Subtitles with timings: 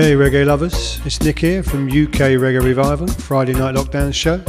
[0.00, 0.98] Hey, reggae lovers.
[1.04, 4.42] It's Nick here from UK Reggae Revival, Friday Night Lockdown Show.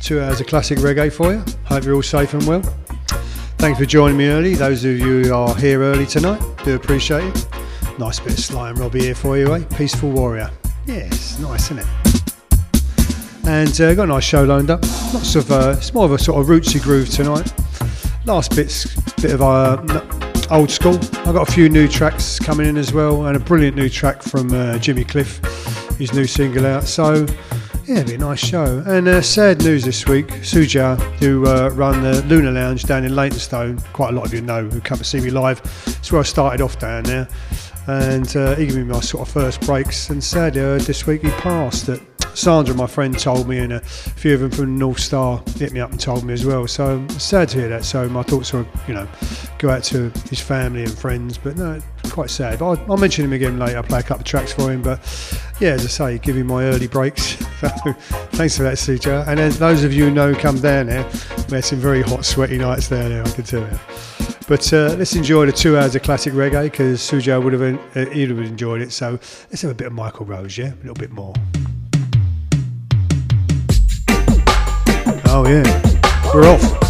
[0.00, 1.44] Two hours of classic reggae for you.
[1.64, 2.62] Hope you're all safe and well.
[3.58, 4.54] Thanks for joining me early.
[4.54, 7.46] Those of you who are here early tonight, do appreciate it.
[7.98, 9.62] Nice bit of Sly and Robbie here for you, eh?
[9.76, 10.50] Peaceful Warrior.
[10.86, 13.44] Yes, nice, isn't it?
[13.46, 14.80] And uh, got a nice show lined up.
[15.12, 17.52] Lots of, uh, it's more of a sort of rootsy groove tonight.
[18.24, 18.86] Last bit's
[19.20, 19.82] bit of uh,
[20.50, 20.94] old school.
[20.94, 24.22] I've got a few new tracks coming in as well, and a brilliant new track
[24.22, 25.38] from uh, Jimmy Cliff,
[25.98, 26.84] his new single out.
[26.84, 27.26] So,
[27.84, 28.82] yeah, it'll be a nice show.
[28.86, 33.14] And uh, sad news this week Suja, who uh, run the Lunar Lounge down in
[33.14, 35.60] Leytonstone, quite a lot of you know who come to see me live.
[35.86, 37.28] It's where I started off down there.
[37.86, 40.10] And uh, he gave me my sort of first breaks.
[40.10, 41.86] And sadly, this week he passed.
[41.86, 45.72] That Sandra, my friend, told me, and a few of them from North Star hit
[45.72, 46.68] me up and told me as well.
[46.68, 47.84] So I'm sad to hear that.
[47.84, 49.08] So my thoughts are, you know,
[49.58, 51.36] go out to his family and friends.
[51.36, 52.60] But no, quite sad.
[52.60, 53.78] But I'll, I'll mention him again later.
[53.78, 54.82] I'll play a couple of tracks for him.
[54.82, 55.00] But
[55.58, 57.36] yeah, as I say, give him my early breaks.
[57.58, 57.66] So,
[58.36, 59.26] thanks for that, Suja.
[59.26, 61.04] And as those of you who know, come down there.
[61.48, 63.78] We had some very hot, sweaty nights down there, I can tell you.
[64.46, 68.10] But uh, let's enjoy the two hours of classic reggae because Suja would have uh,
[68.12, 68.92] he'd have enjoyed it.
[68.92, 69.10] So
[69.50, 71.34] let's have a bit of Michael Rose, yeah, a little bit more.
[75.40, 75.62] Oh yeah,
[76.34, 76.87] we're off.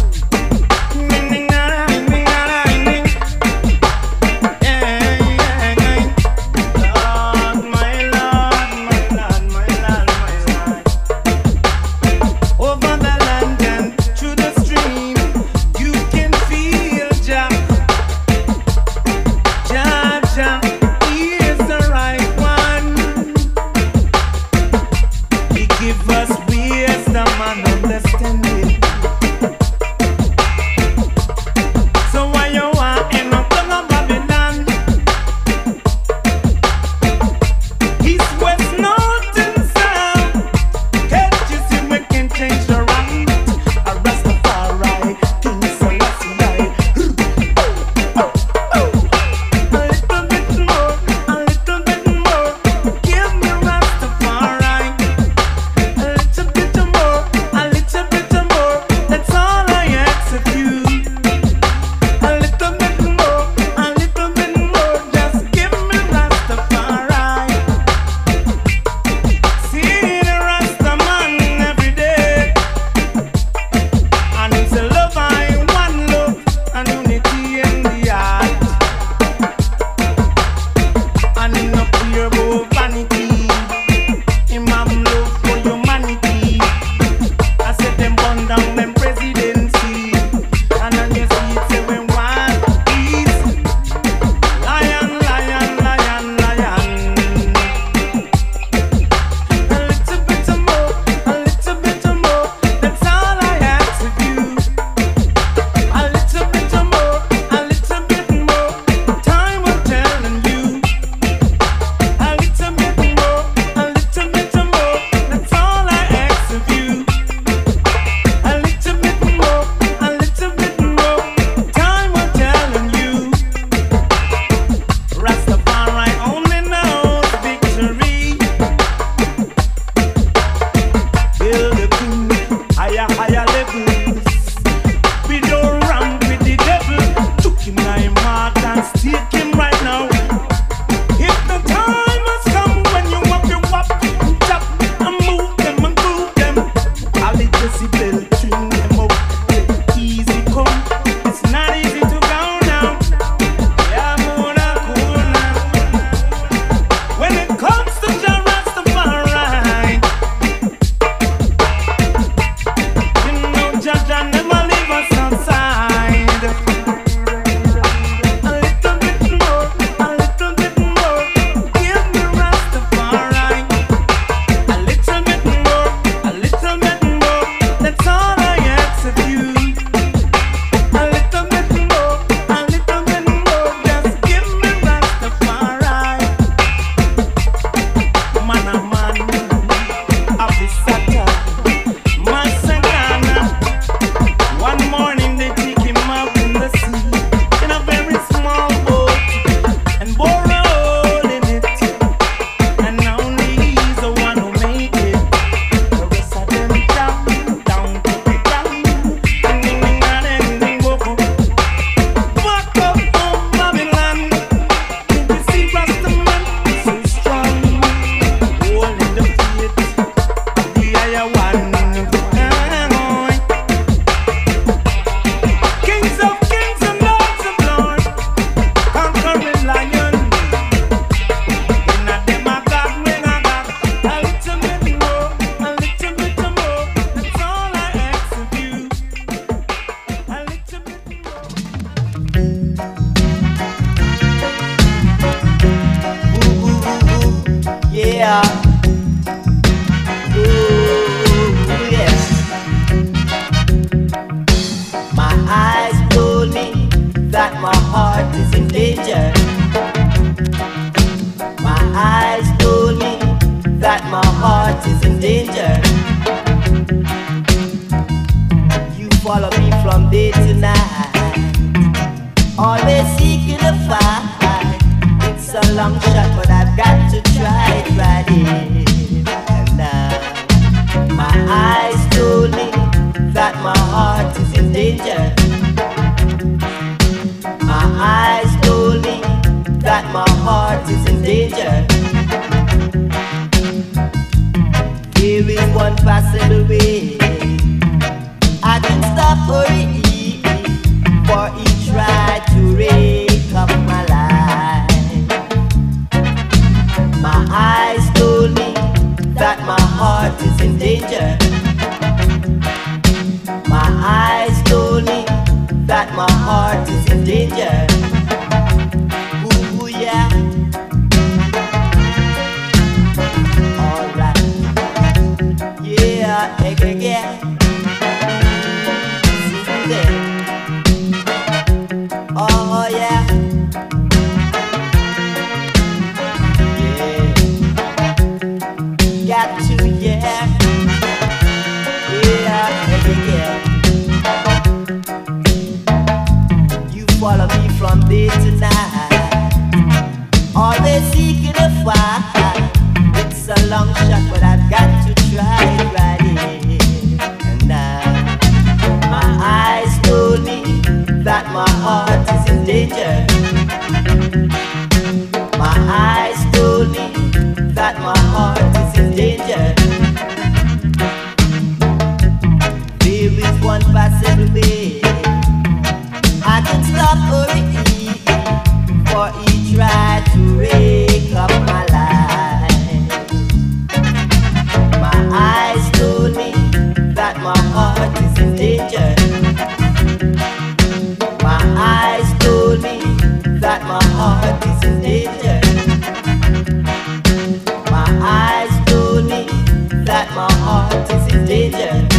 [401.49, 402.18] Danger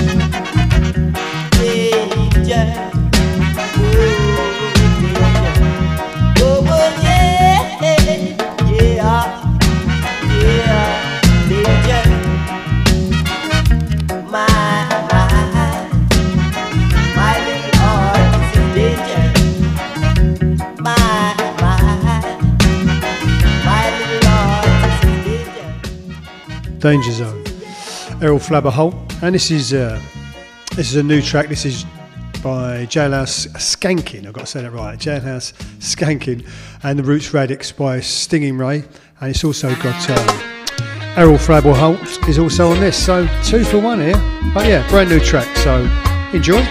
[26.81, 27.45] Zone.
[28.23, 30.01] Errol Flabba Holt, and this is uh,
[30.75, 31.49] this is a new track.
[31.49, 31.85] This is
[32.43, 34.27] by Jailhouse Skanking.
[34.27, 34.99] I've got to say that right.
[34.99, 36.47] Jailhouse Skanking,
[36.83, 38.85] and the Roots Radics by Stinging Ray,
[39.21, 40.41] and it's also got um,
[41.19, 42.97] Errol Flabba Holt is also on this.
[42.97, 44.17] So two for one here.
[44.55, 45.55] But yeah, brand new track.
[45.59, 45.83] So
[46.33, 46.63] enjoy.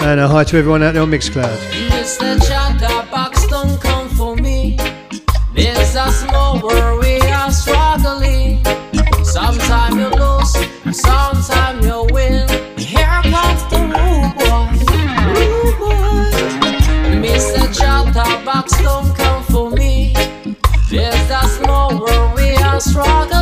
[0.00, 1.77] And a hi to everyone out there on Mixcloud.
[2.08, 2.38] Mr.
[2.38, 4.78] the chatterbox, don't come for me.
[5.54, 8.64] There's a small world we are struggling.
[9.22, 10.52] Sometimes you lose,
[10.96, 12.48] sometimes you win.
[12.78, 14.72] Here comes the rude boy,
[15.36, 16.30] rude boy.
[17.20, 17.68] Mr.
[17.78, 20.14] Chatterbox, don't come for me.
[20.88, 23.37] There's a small world we are struggling.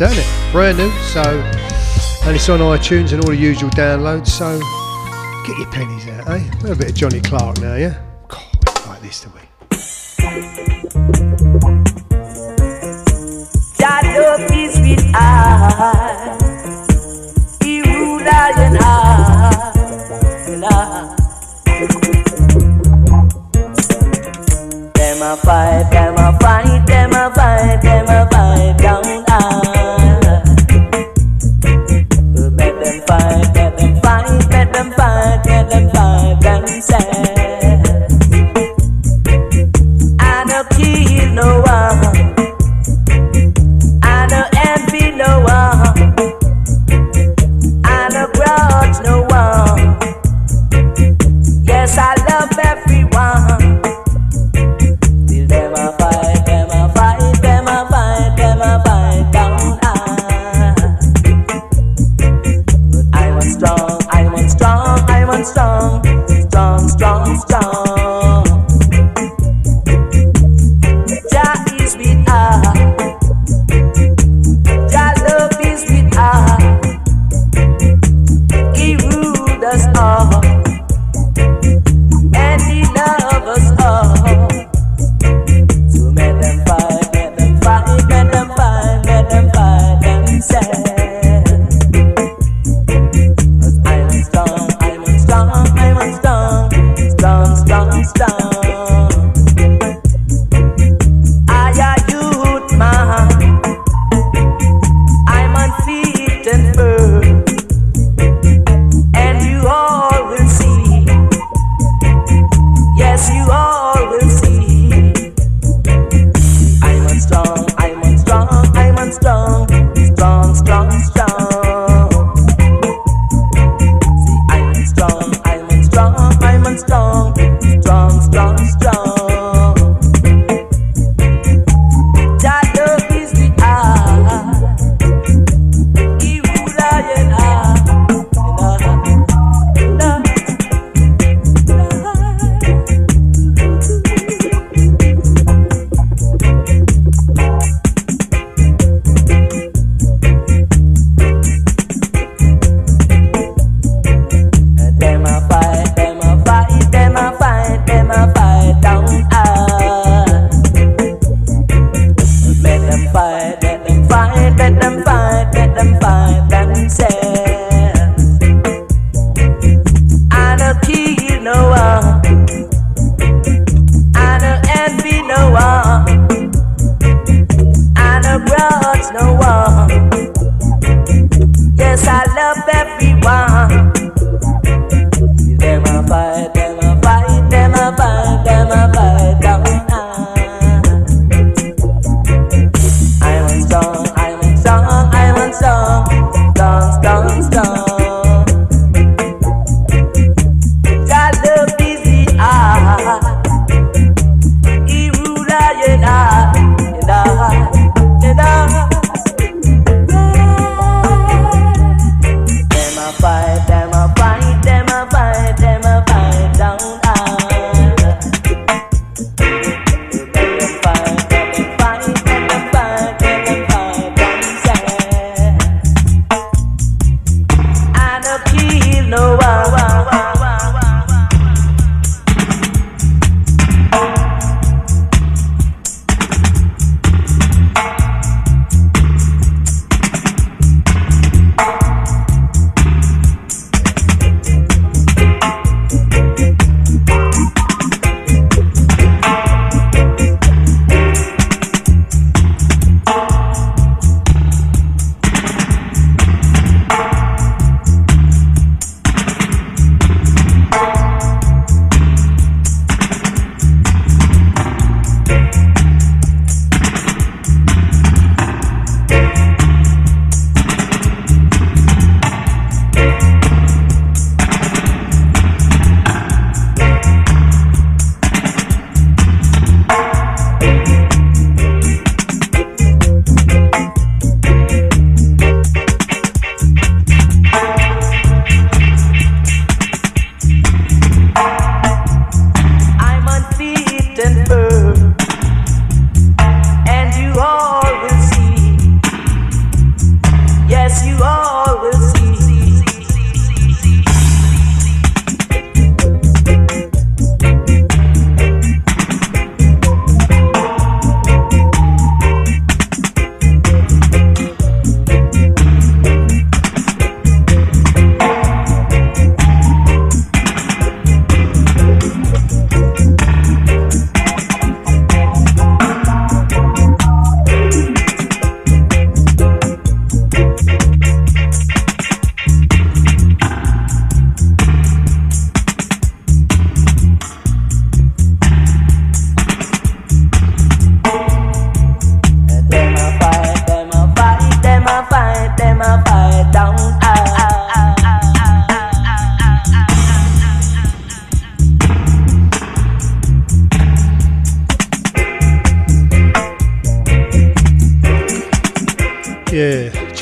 [0.00, 0.52] Nice, isn't it?
[0.52, 4.26] Brand new, so and it's on iTunes and all the usual downloads.
[4.26, 4.58] So
[5.46, 6.72] get your pennies out, eh?
[6.72, 8.03] A bit of Johnny Clarke now, yeah.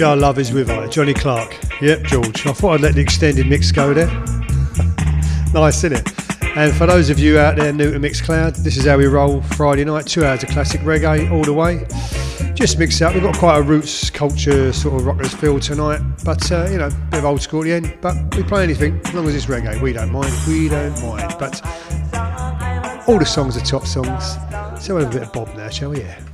[0.03, 0.89] Jar Love is with her.
[0.89, 1.57] Johnny Clarke.
[1.81, 2.45] Yep, George.
[2.45, 4.09] I thought I'd let the extended mix go there.
[5.55, 6.57] nice, isn't it?
[6.57, 9.43] And for those of you out there new to Mixcloud, this is how we roll
[9.43, 10.09] Friday night.
[10.09, 11.87] Two hours of classic reggae all the way.
[12.53, 13.15] Just mix up.
[13.15, 16.91] We've got quite a roots culture sort of rockers feel tonight, but uh, you know,
[17.13, 17.97] bit of old school at the end.
[18.01, 19.81] But we play anything as long as it's reggae.
[19.81, 20.35] We don't mind.
[20.49, 21.37] We don't mind.
[21.39, 21.65] But
[23.07, 24.33] all the songs are top songs.
[24.85, 26.01] So we'll have a bit of Bob now, shall we?
[26.01, 26.32] Yeah.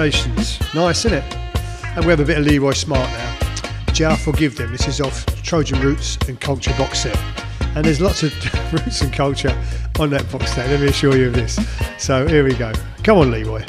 [0.00, 1.36] Nice, isn't it?
[1.94, 3.38] And we have a bit of Leroy Smart now.
[3.92, 4.72] Jah Forgive Them.
[4.72, 7.18] This is off Trojan Roots and Culture box set.
[7.76, 8.32] And there's lots of
[8.72, 9.54] roots and culture
[9.98, 11.58] on that box set, let me assure you of this.
[11.98, 12.72] So here we go.
[13.04, 13.62] Come on, Leroy.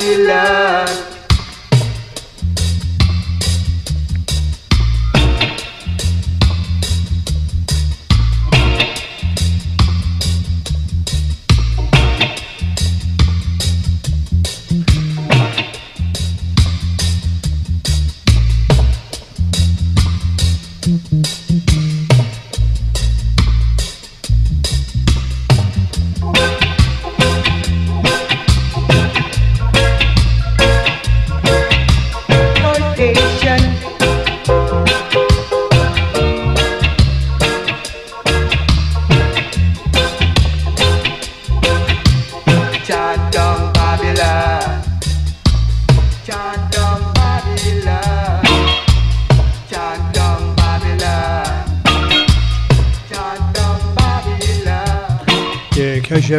[0.00, 1.17] You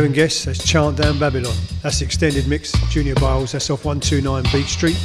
[0.09, 1.55] haven't guessed, that's Chant Down Babylon.
[1.83, 4.97] That's the extended mix, Junior Byles, that's off 129 Beat Street.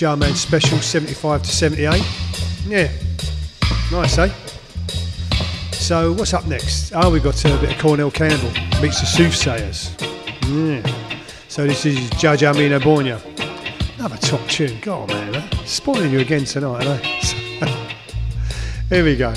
[0.00, 2.00] Ja-Man Special 75 to 78.
[2.66, 2.92] Yeah,
[3.90, 4.32] nice, eh?
[5.72, 6.92] So, what's up next?
[6.94, 8.50] Oh, we've got a bit of Cornell Campbell
[8.80, 9.90] meets the Soothsayers.
[10.48, 11.20] Yeah.
[11.48, 13.20] So, this is Judge Amino Bornia.
[13.98, 14.78] Another top tune.
[14.80, 15.48] God, man, eh?
[15.64, 16.98] spoiling you again tonight, eh?
[18.90, 19.34] Here we go.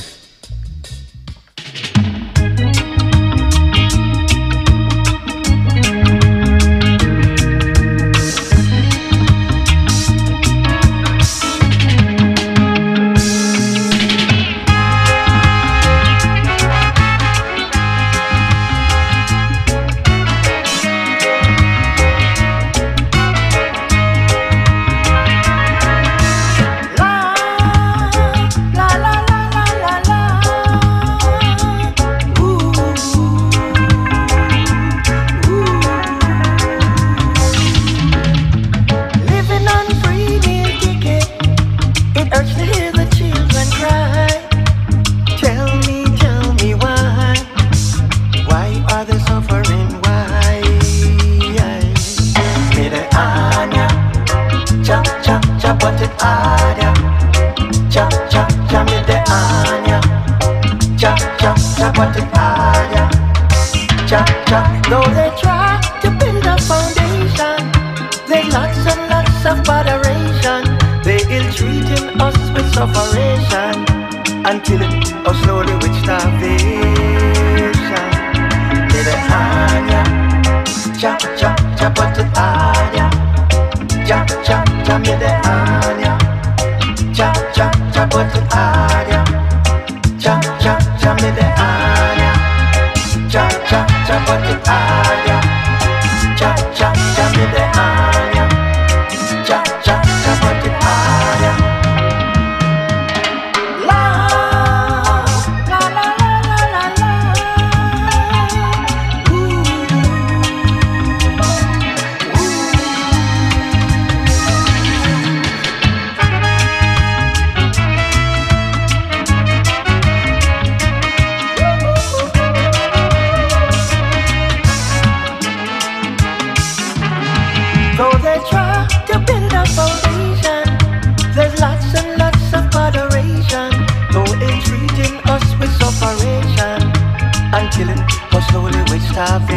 [137.78, 139.57] chillin', but slowly waste time.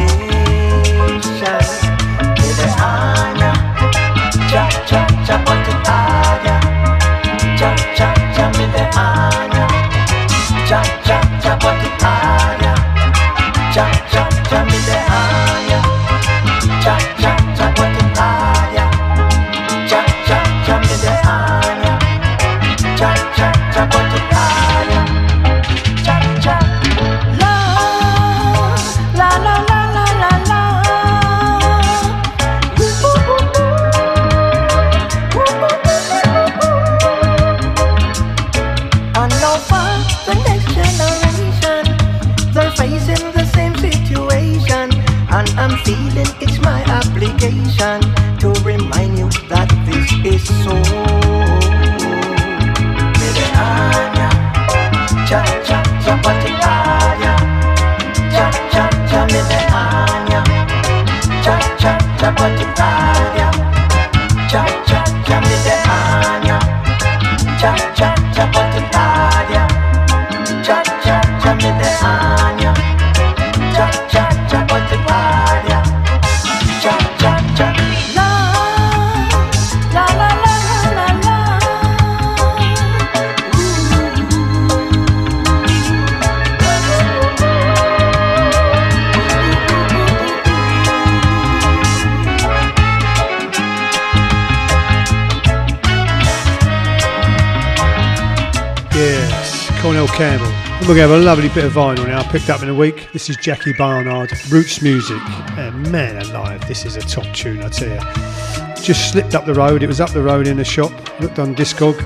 [101.00, 103.08] To have a lovely bit of vinyl now, picked up in a week.
[103.14, 105.16] This is Jackie Bernard, Roots Music.
[105.56, 108.82] And man alive, this is a top tune, I tell you.
[108.82, 109.82] Just slipped up the road.
[109.82, 111.98] It was up the road in a shop, looked on Discog,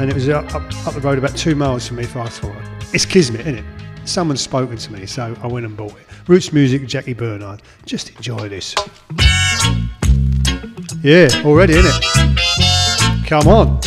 [0.00, 2.02] and it was up, up, up the road about two miles from me.
[2.02, 2.56] I thought,
[2.92, 3.64] it's Kismet, isn't it?
[4.04, 6.06] Someone's spoken to me, so I went and bought it.
[6.26, 7.62] Roots Music, Jackie Bernard.
[7.86, 8.74] Just enjoy this.
[11.04, 13.28] Yeah, already, isn't it?
[13.28, 13.83] Come on.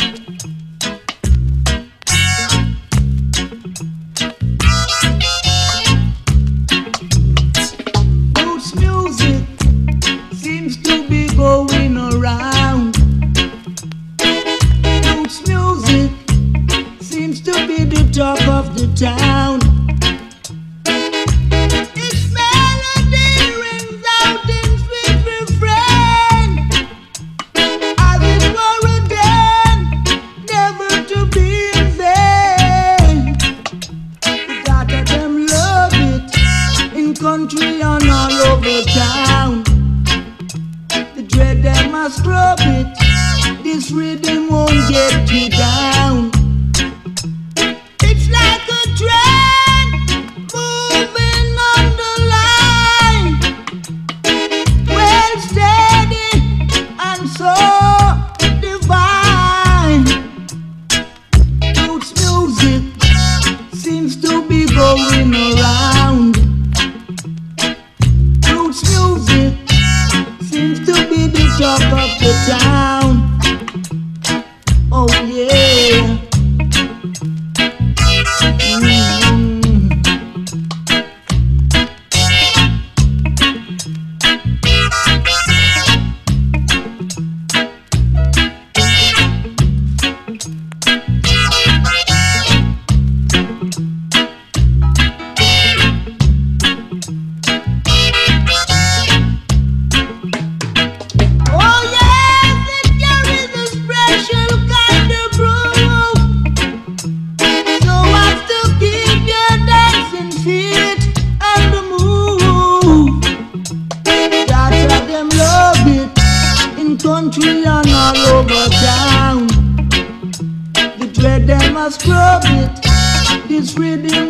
[123.78, 124.27] This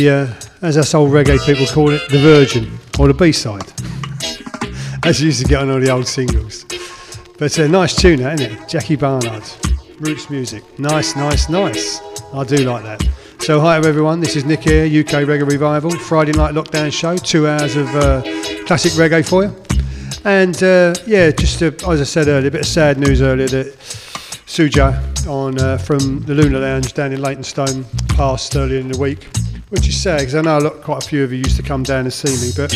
[0.00, 3.72] the, uh, as us old reggae people call it, the version, or the B-side.
[5.04, 6.64] as you used to get on all the old singles.
[7.38, 8.68] But a nice tune, isn't it?
[8.68, 9.42] Jackie Bernard,
[9.98, 10.62] Roots Music.
[10.78, 12.00] Nice, nice, nice.
[12.32, 13.06] I do like that.
[13.40, 17.48] So hi everyone, this is Nick here, UK Reggae Revival, Friday night lockdown show, two
[17.48, 18.22] hours of uh,
[18.66, 19.56] classic reggae for you.
[20.24, 23.48] And uh, yeah, just to, as I said earlier, a bit of sad news earlier
[23.48, 23.76] that
[24.46, 29.26] Suja on uh, from the Lunar Lounge down in Leytonstone passed earlier in the week,
[29.70, 31.82] which is sad because I know lot, quite a few of you used to come
[31.82, 32.52] down and see me.
[32.54, 32.74] But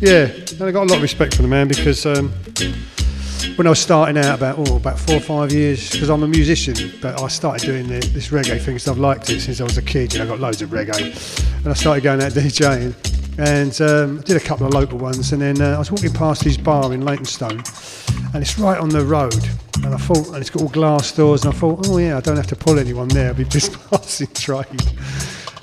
[0.00, 2.32] yeah, and I got a lot of respect for the man because um,
[3.56, 6.28] when I was starting out about oh, about four or five years because I'm a
[6.28, 9.64] musician, but I started doing the, this reggae thing because I've liked it since I
[9.64, 10.12] was a kid.
[10.12, 12.94] You know, I got loads of reggae, and I started going out DJing,
[13.38, 16.12] and um, I did a couple of local ones, and then uh, I was walking
[16.12, 17.62] past his bar in Leytonstone,
[18.32, 19.34] and it's right on the road,
[19.84, 22.20] and I thought, and it's got all glass doors, and I thought, oh yeah, I
[22.20, 24.82] don't have to pull anyone there, I'll be just passing trade.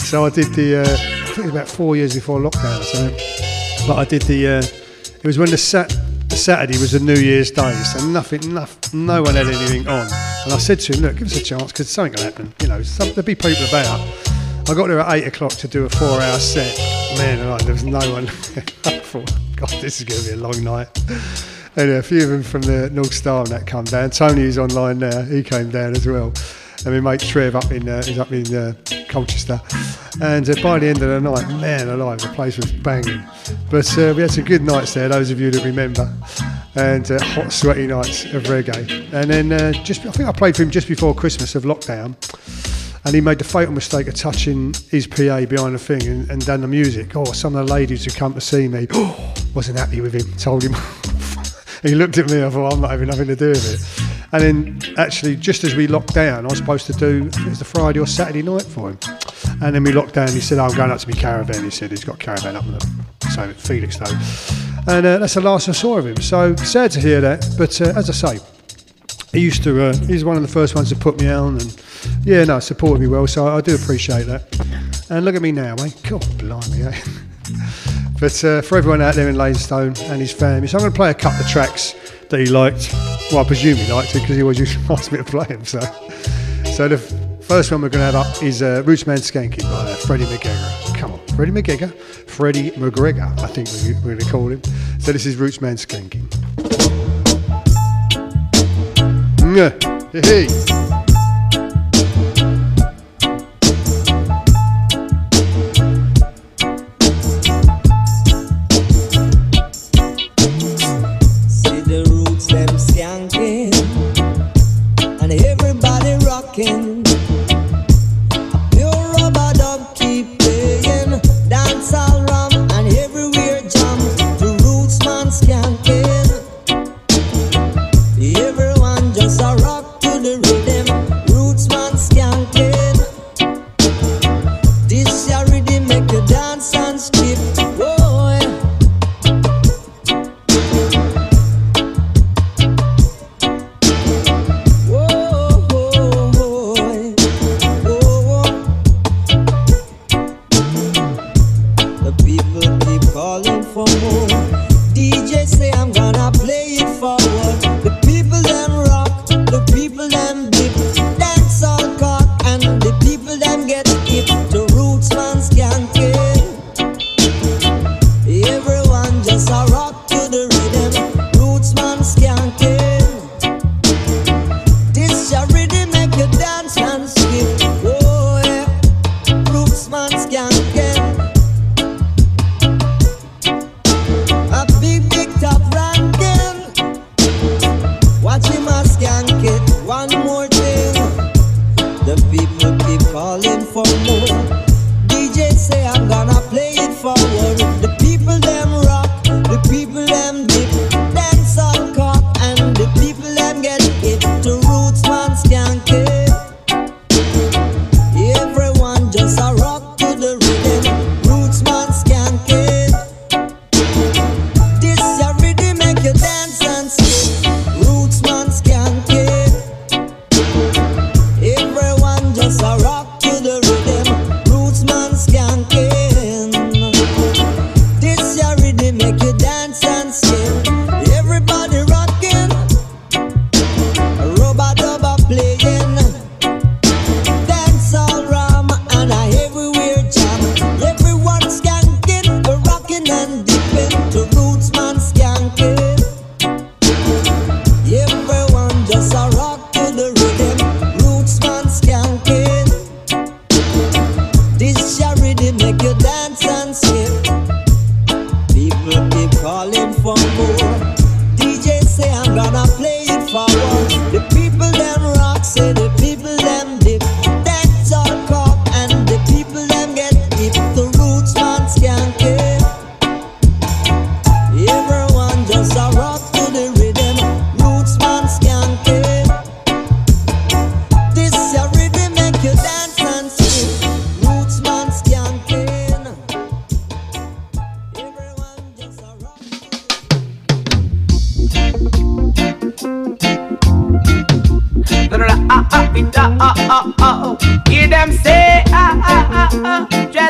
[0.10, 3.86] So I did the, uh, I think it was about four years before lockdown, so,
[3.86, 5.96] but I did the, uh, it was when the sat.
[6.32, 10.08] Saturday was the New Year's Day, so nothing, no, no one had anything on.
[10.46, 12.54] And I said to him, "Look, give us a chance because something can happen.
[12.60, 14.00] You know, some, there'll be people about."
[14.68, 16.76] I got there at eight o'clock to do a four-hour set.
[17.20, 18.28] Man, alive, there was no one.
[18.86, 20.88] I thought, God, this is going to be a long night.
[21.76, 24.10] And a few of them from the North Star and that come down.
[24.10, 25.22] Tony is online now.
[25.22, 26.34] He came down as well.
[26.86, 28.74] And my mate Trev up in uh, is up in uh,
[29.10, 29.62] Colchester.
[30.22, 33.24] And uh, by the end of the night, man alive, the place was banging.
[33.70, 35.10] But uh, we had some good nights there.
[35.10, 36.12] Those of you that remember,
[36.76, 39.12] and uh, hot, sweaty nights of reggae.
[39.14, 42.16] And then uh, just I think I played for him just before Christmas of lockdown
[43.06, 46.46] and he made the fatal mistake of touching his PA behind the thing and, and
[46.46, 47.16] done the music.
[47.16, 48.88] Oh, some of the ladies who come to see me
[49.56, 50.32] wasn't happy with him.
[50.38, 50.74] Told him.
[51.82, 52.44] he looked at me.
[52.44, 54.19] I thought I'm not having nothing to do with it.
[54.32, 57.60] And then actually, just as we locked down, I was supposed to do it was
[57.60, 59.00] the Friday or Saturday night for him.
[59.62, 60.30] And then we locked down.
[60.30, 62.66] He said, oh, "I'm going up to my caravan." He said he's got caravan up
[62.66, 64.88] in the so Felixstowe.
[64.88, 66.18] And uh, that's the last I saw of him.
[66.18, 67.46] So sad to hear that.
[67.58, 68.46] But uh, as I say,
[69.32, 69.86] he used to.
[69.86, 71.84] Uh, he's one of the first ones to put me on, and
[72.24, 73.28] yeah, no, supported me well.
[73.28, 74.44] So I do appreciate that.
[75.10, 76.00] And look at me now, mate.
[76.08, 77.02] God, blimey, eh?
[78.20, 80.96] but uh, for everyone out there in Leytonstone and his family, so I'm going to
[80.96, 81.96] play a couple of tracks
[82.30, 82.90] that he liked.
[83.32, 85.46] Well, I presume he liked it because he always used to ask me to play
[85.46, 85.64] him.
[85.66, 85.80] So,
[86.76, 89.92] so the f- first one we're going to have up is uh, Rootsman Skanking by
[89.92, 90.96] uh, Freddie McGregor.
[90.98, 94.62] Come on, Freddie McGregor, Freddie McGregor, I think we- we're going to call him.
[95.00, 95.36] So this is.
[99.40, 99.72] Mwah.
[100.12, 101.09] Hey, hey.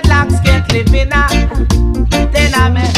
[0.01, 1.27] Dreadlocks can't live in a
[2.31, 2.95] tenement.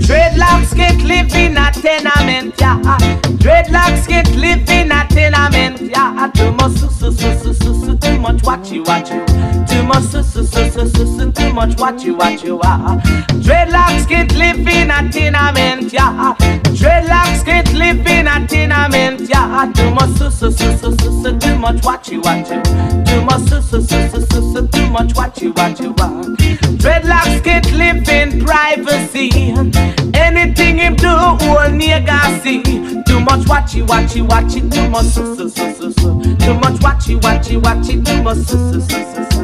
[0.00, 2.80] Dreadlocks can't live in a tenement, yeah.
[3.38, 6.30] Dreadlocks can't live in a tenement, yeah.
[6.34, 9.18] Too much, su, su, su, su, su, too much watchy, watchy.
[9.68, 13.00] Too much, su, su, su, su, su, su, too much watchy, watchy, ah.
[13.42, 16.34] Dreadlocks can't live in a tenement, yeah.
[16.74, 19.70] Dreadlocks can't live in a tenement, yeah.
[19.74, 22.62] Too much, su, su, su, su, su, su, too much watchy, watchy.
[23.06, 24.27] Too much, su, su, su, su,
[24.98, 26.22] su, su, too much watchy, watchy, ah.
[26.78, 29.30] Dreadlocks can't live in privacy.
[30.14, 32.62] Anything him do, whole nigga see.
[33.04, 36.36] Too much watchy, watchy, watchy, too much su, su, su, su, su.
[36.36, 39.37] Too much watchy, watchy, watchy, too much su, su, su, su, su.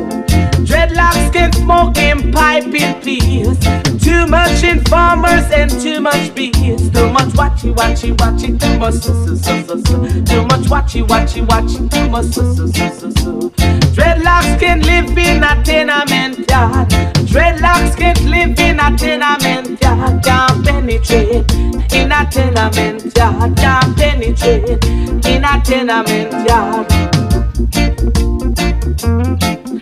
[0.66, 3.58] Dreadlocks can smoke in pipe in peace.
[4.02, 6.90] Too much informers and too much bees.
[6.90, 10.24] Too much watchy, watchy, watchy, too much su, su, su, su, su.
[10.24, 13.50] Too much watchy, watchy, watchy, too much su, su, su, su, su.
[13.94, 16.88] Dreadlocks can live in a tenement yard.
[17.30, 20.22] Dreadlocks can't live in a tenement yard.
[20.24, 21.52] Can't penetrate
[21.94, 23.56] in a tenement yard.
[23.56, 24.84] Can't penetrate
[25.26, 26.90] in a tenement yard.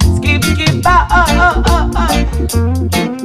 [0.01, 3.23] Skip, skip, ah, ah, ah, ah, ah.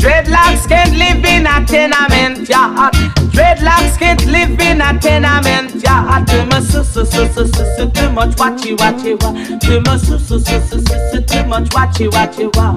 [0.00, 2.94] Dreadlocks can't live in a tenement yard.
[3.34, 6.26] Dreadlocks can't live in a tenement yard.
[6.26, 9.32] Too much su su su su su too much watchy watchy wa.
[9.58, 12.72] Too much su su su su su too much watchy watchy wa.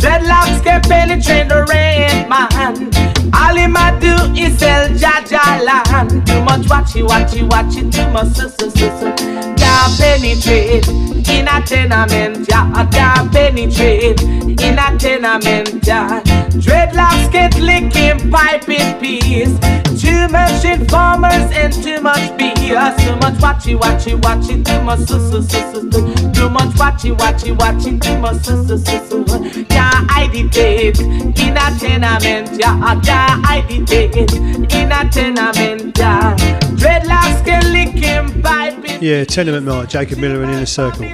[0.00, 2.90] Dreadlocks can't penetrate the rain man.
[3.34, 5.23] All him a do is sell Jaja
[5.64, 6.10] land.
[6.26, 9.12] Too much watchy watchy watchy too much su su su su.
[9.56, 12.92] Can't penetrate in a tenement yard.
[12.92, 16.24] Can't penetrate in a tenement yard.
[16.64, 19.58] Dreadlocks get licking pipe in peace.
[20.00, 22.96] Too much informers and too much BS.
[23.04, 24.64] Too much watchy watchy watchy.
[24.64, 25.90] Too much su su su su.
[26.32, 28.00] Too much watchy watchy watchy.
[28.00, 29.64] Too much su su su su.
[29.66, 33.02] Can't identitate in a tenement yard.
[33.04, 36.38] Can't identitate in a tenement yard.
[36.78, 41.08] Dreadlocks get licking pipe in Yeah, Tenement Night, Jacob Miller and Inner Circle.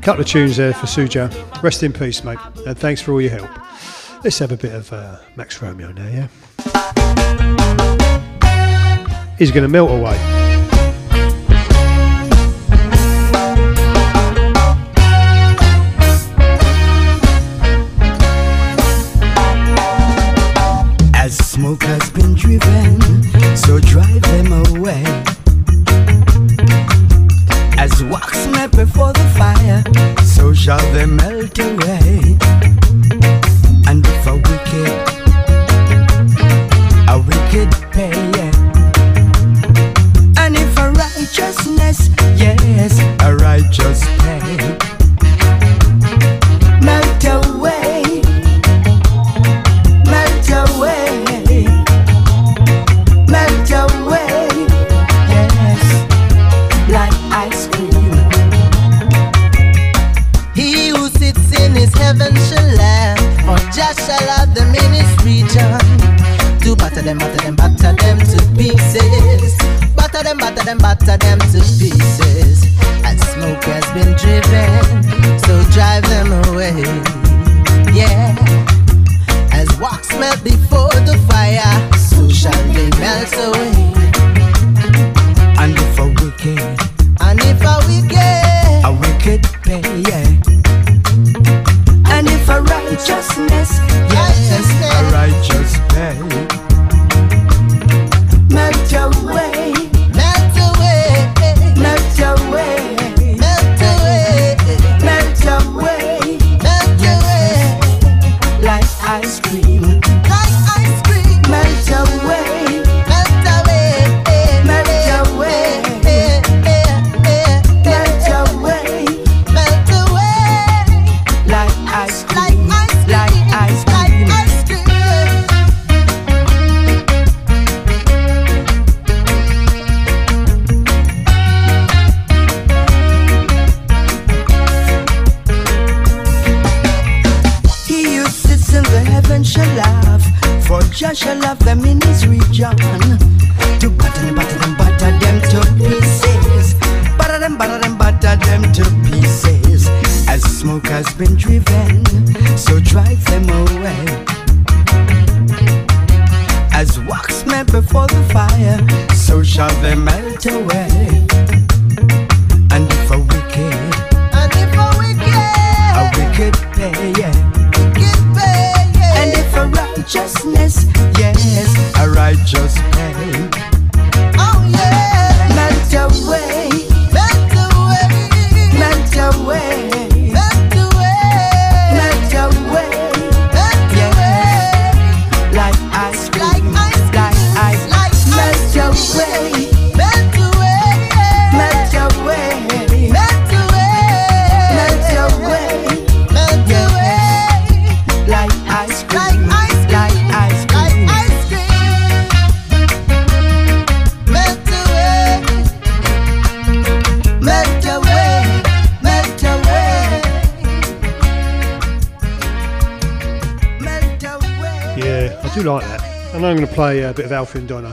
[0.00, 1.30] Couple of tunes there for Suja.
[1.62, 3.50] Rest in peace, mate, and thanks for all your help.
[4.24, 6.28] Let's have a bit of uh, Max Romeo now, yeah?
[9.38, 10.16] He's going to melt away.
[21.14, 21.84] As smoke
[30.62, 32.81] shall they melt away.
[70.32, 72.64] Them, batter them, batter them to pieces.
[73.04, 76.82] As smoke has been driven, so drive them away.
[77.92, 78.34] Yeah.
[79.52, 84.01] As wax melt before the fire, so shall they melt away.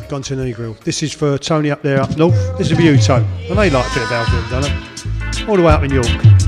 [0.10, 0.78] gone to Negril.
[0.80, 2.58] This is for Tony up there up north.
[2.58, 3.28] This is for you, Tony.
[3.48, 5.46] And they like a bit of Al Brown, don't I?
[5.48, 6.39] All the way up in York.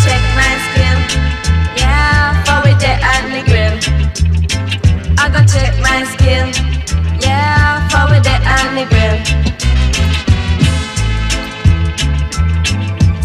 [0.00, 0.96] check my skin.
[1.76, 3.74] Yeah, for we dead and grim.
[5.18, 6.52] I go check my skin.
[7.20, 9.16] Yeah, for we dead and grim.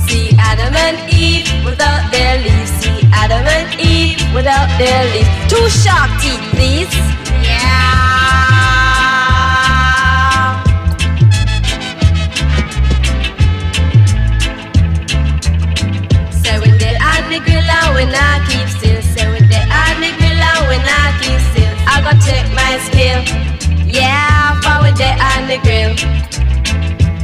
[0.05, 2.37] See Adam and Eve without their.
[2.79, 5.29] See Adam and Eve without their leaves.
[5.51, 6.93] Two sharp teeth, please.
[7.43, 7.88] Yeah.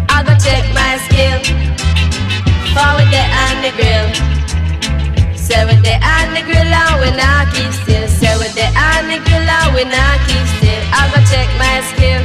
[0.09, 1.39] I go check my skill.
[2.75, 4.07] Forward on the grill.
[5.35, 7.21] Seven on the grill and
[7.53, 8.07] keep still.
[8.07, 9.47] Seven on the grill
[9.79, 10.83] and keep still.
[10.91, 12.21] I go check my skill.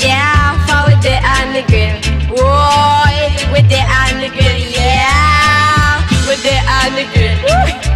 [0.00, 1.96] Yeah, forward on the grill.
[4.06, 4.58] On the grill.
[4.70, 6.00] Yeah,
[6.68, 7.36] on the grill.
[7.44, 7.95] Woo.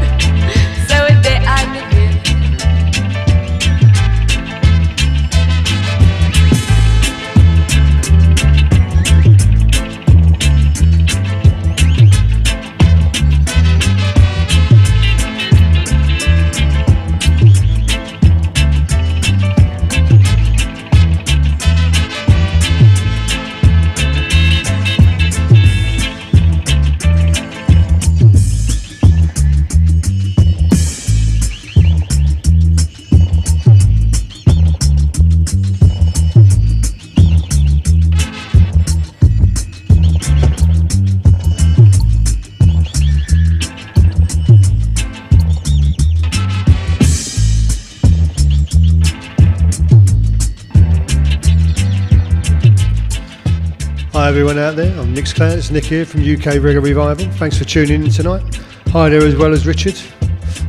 [54.41, 54.99] Everyone out there.
[54.99, 55.59] I'm Nick's Clan.
[55.59, 57.31] It's Nick here from UK Reggae Revival.
[57.33, 58.43] Thanks for tuning in tonight.
[58.87, 60.01] Hi there as well as Richard.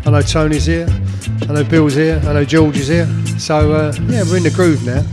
[0.06, 0.88] I know Tony's here.
[1.44, 2.22] I know Bill's here.
[2.26, 3.06] I know George is here.
[3.40, 5.04] So uh, yeah, we're in the groove now.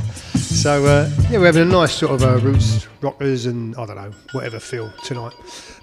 [0.40, 3.94] So uh, yeah, we're having a nice sort of uh, roots rockers and I don't
[3.94, 5.34] know whatever feel tonight.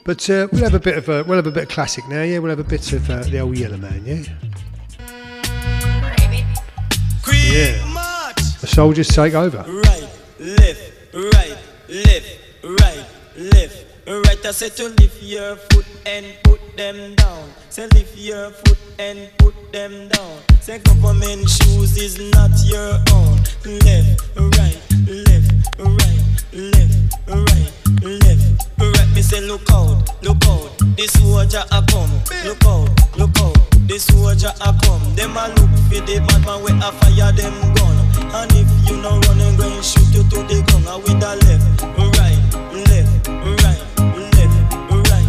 [0.04, 2.24] But uh, we'll have a bit of a, we'll have a bit of classic now.
[2.24, 4.06] Yeah, we'll have a bit of uh, the old Yellowman.
[4.06, 4.24] Yeah.
[7.32, 8.34] Yeah.
[8.60, 9.60] The soldiers take over.
[9.60, 10.10] Right,
[10.40, 11.58] left, right,
[11.88, 13.06] left, right,
[13.38, 14.46] left, right.
[14.46, 17.50] I said to lift your foot and put them down.
[17.70, 20.40] Say lift your foot and put them down.
[20.62, 23.38] Say government shoes is not your own.
[23.66, 24.22] Left,
[24.58, 26.22] right, left, right,
[26.54, 26.98] left,
[27.28, 29.10] right, left, right.
[29.14, 30.72] Me say look out, look out.
[30.98, 32.12] This soldier a come.
[32.46, 33.58] Look out, look out.
[33.88, 35.16] This soldier a come.
[35.16, 37.96] Them a look for the bad man we a fire them gun.
[38.34, 41.36] And if you no run and go and shoot you to the I with the
[41.46, 41.84] left,
[42.18, 42.35] right,
[42.76, 43.28] left,
[43.64, 43.82] right,
[44.36, 44.56] left,
[45.10, 45.28] right,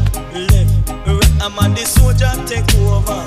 [0.51, 0.73] left,
[1.07, 1.43] right.
[1.43, 3.23] I'm on the soldier take over,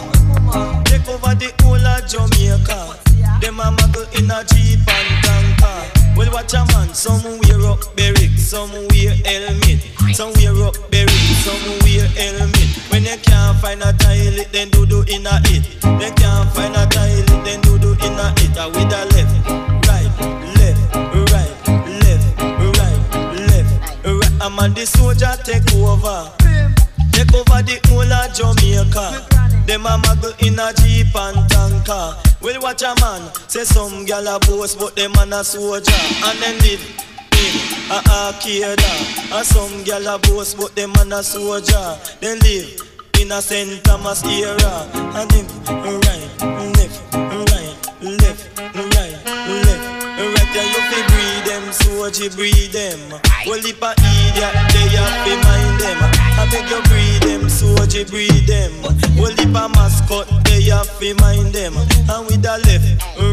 [0.83, 2.99] take over the whole of Jamaica.
[3.39, 5.99] Them a muggle in a jeep and tanker.
[6.17, 9.79] Well, watch a man, some wear up barrack, some wear helmet,
[10.13, 12.69] some wear up barrack, some wear helmet.
[12.91, 15.63] When they can't find a toilet, then do do in a it.
[15.79, 18.57] They can't find a toilet, then do do in a it.
[18.57, 18.98] I with the
[24.59, 26.27] on the soldier take over.
[27.15, 29.23] Take over the whole of Jamaica.
[29.65, 32.19] Them a muggle in a jeep and tanker.
[32.41, 35.91] Well, watch a man say some gal a boast, but them man a soldier
[36.27, 36.83] and them live
[37.39, 37.55] in
[37.87, 38.83] a arcade.
[39.31, 41.97] And some gal a boast, but them man a soldier.
[42.19, 42.81] They live
[43.21, 43.83] in a St.
[43.83, 44.87] Thomas era.
[45.15, 45.47] And them
[46.03, 46.27] right,
[46.75, 49.15] left, right, left, right,
[49.63, 49.99] left.
[50.19, 51.18] Right there you breed
[51.49, 52.99] them, soldier breed them.
[53.45, 55.97] Well, if a idiot, they have to mind them.
[56.37, 58.71] I beg you breed them, soldier breed them.
[59.17, 61.73] Well, if a mascot, they have to mind them.
[61.75, 62.89] And with the left,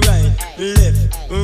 [0.08, 1.00] right, left,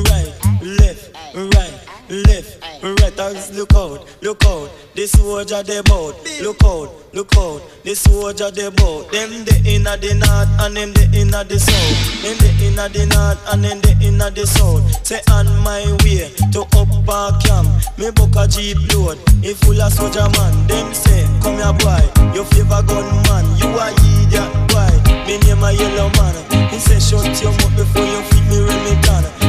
[0.09, 1.13] right, left,
[1.53, 1.92] right.
[2.09, 4.69] Left, right, as look out, look out.
[4.93, 6.13] The soldier they bout.
[6.41, 7.63] Look out, look out.
[7.83, 9.09] The soldier they bout.
[9.09, 12.21] Them the inna the north and them the inna the south.
[12.21, 14.83] Them the inna the north and them the inna the south.
[15.07, 17.71] Say on my way to upper camp.
[17.97, 19.17] Me book a jeep load.
[19.39, 20.53] It full of soldier man.
[20.67, 22.03] Them say, come here boy,
[22.35, 23.47] your favor gun man.
[23.55, 23.87] You a
[24.19, 24.91] idiot boy.
[25.23, 26.35] Me name a Yellowman.
[26.67, 29.42] He say shut your mouth before you feed me Remington.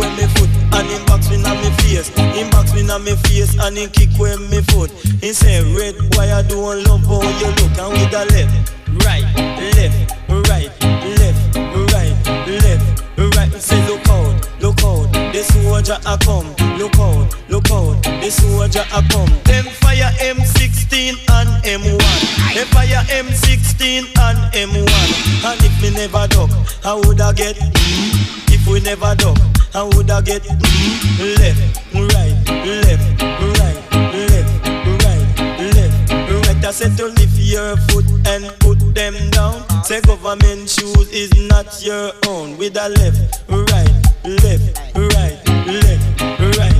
[0.00, 2.08] Away me foot and him box me na me face.
[2.08, 4.90] Him box me na me face and he kick away me foot.
[5.20, 8.72] He say red boy I don't love how you look and with the left,
[9.04, 9.28] right,
[9.76, 10.16] left,
[10.48, 10.72] right,
[11.20, 11.56] left,
[11.92, 12.16] right,
[12.64, 13.52] left, right.
[13.60, 15.12] Say look out, look out.
[15.34, 16.48] The soldier a come.
[16.78, 18.02] Look out, look out.
[18.02, 19.28] The soldier a come.
[19.44, 22.54] Them fire M16 and M1.
[22.54, 25.44] Them fire M16 and M1.
[25.44, 26.50] And if me never duck,
[26.86, 28.49] I woulda get.
[28.60, 29.38] If we never duck,
[29.74, 33.22] I woulda get left, right, left,
[33.56, 33.80] right,
[34.28, 34.66] left,
[35.02, 35.24] right,
[35.56, 36.12] left,
[36.46, 36.64] right.
[36.64, 39.64] I said to lift your foot and put them down.
[39.82, 42.58] Say government shoes is not your own.
[42.58, 43.88] With a left, right,
[44.24, 46.79] left, right, left, right.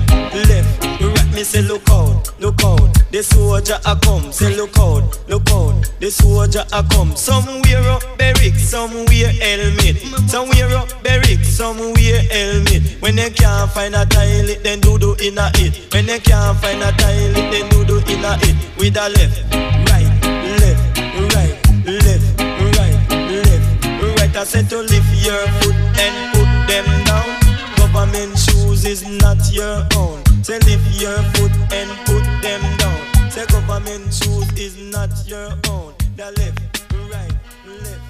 [1.40, 2.92] Me say look out, look out.
[3.12, 4.30] The soldier a come.
[4.30, 5.72] Say look out, look out.
[5.98, 7.16] The soldier a come.
[7.16, 9.96] Some wear up barrack, some wear helmet.
[10.28, 13.00] Some wear up barrack, some wear helmet.
[13.00, 15.88] When they can't find a toilet, then do do in a it.
[15.94, 18.56] When they can't find a toilet, then do do in a it.
[18.76, 19.40] With a left,
[19.88, 20.12] right,
[20.60, 20.84] left,
[21.32, 21.56] right,
[21.88, 22.36] left,
[22.76, 23.00] right,
[23.48, 24.36] left, right.
[24.36, 27.32] I said to lift your foot and put them down.
[27.80, 30.29] Government shoes is not your own.
[30.42, 33.30] Say lift your foot and put them down.
[33.30, 35.92] Say government shoes is not your own.
[36.16, 37.34] The left, right,
[37.66, 38.00] left,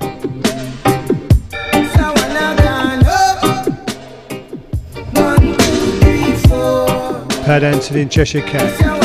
[0.00, 0.20] right.
[1.94, 3.56] So when I gone up, oh.
[5.22, 7.44] one, two, three, four.
[7.44, 8.97] Pad Anthony and Cheshire Cat.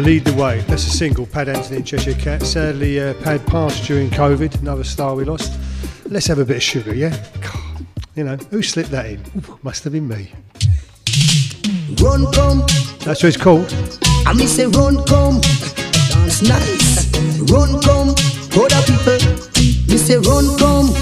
[0.00, 0.60] Lead the way.
[0.60, 2.42] That's a single, Pad Anthony and Cheshire Cat.
[2.42, 5.58] Sadly, uh, Pad passed during COVID, another star we lost.
[6.06, 7.16] Let's have a bit of sugar, yeah?
[7.40, 9.20] God, you know, who slipped that in?
[9.38, 10.32] Ooh, must have been me.
[12.00, 12.60] Run come,
[13.04, 13.72] That's what it's called.
[14.26, 17.10] I me say run come, dance nice.
[17.50, 18.10] Run come,
[18.56, 19.18] other people.
[19.88, 20.94] Me say run come,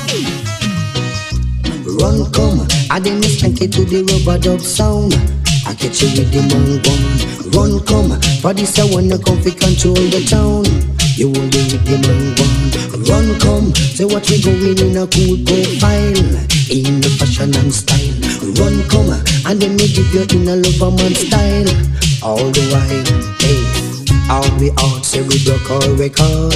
[2.00, 2.66] run come.
[2.90, 5.37] I me skank it to the rubber dub sound.
[5.68, 7.04] I catch you with the man one.
[7.52, 10.64] Run come, for this I wanna come fi control the town.
[11.12, 13.04] You hold the rhythm and one.
[13.04, 16.24] Run come, say what we going in a cool profile,
[16.72, 18.16] in the fashion and style.
[18.56, 19.12] Run come,
[19.44, 21.68] and then me give you in a lover man style.
[22.24, 23.04] All the while,
[23.44, 23.60] hey.
[24.32, 26.52] All we out say we broke our record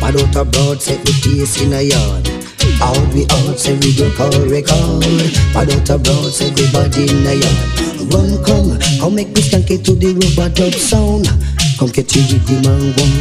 [0.00, 2.28] But out abroad say we place in a yard
[2.80, 5.02] All we out say we broke our record
[5.52, 7.75] But out abroad say we body in a yard
[8.10, 11.26] Run come, come make me skank it to the rubber dub sound
[11.78, 13.16] Come get you with the man one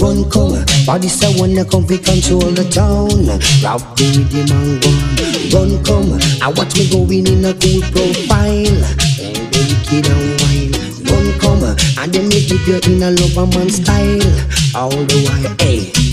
[0.00, 3.26] Run come, body say wanna come fi control the town
[3.62, 6.12] Rock the the man one Run come,
[6.42, 8.78] I watch me going in a cool profile.
[9.18, 10.72] And the wicked and wine
[11.08, 11.64] Run come,
[11.98, 14.20] and then me give you in a lover man style.
[14.74, 16.07] All the while, hey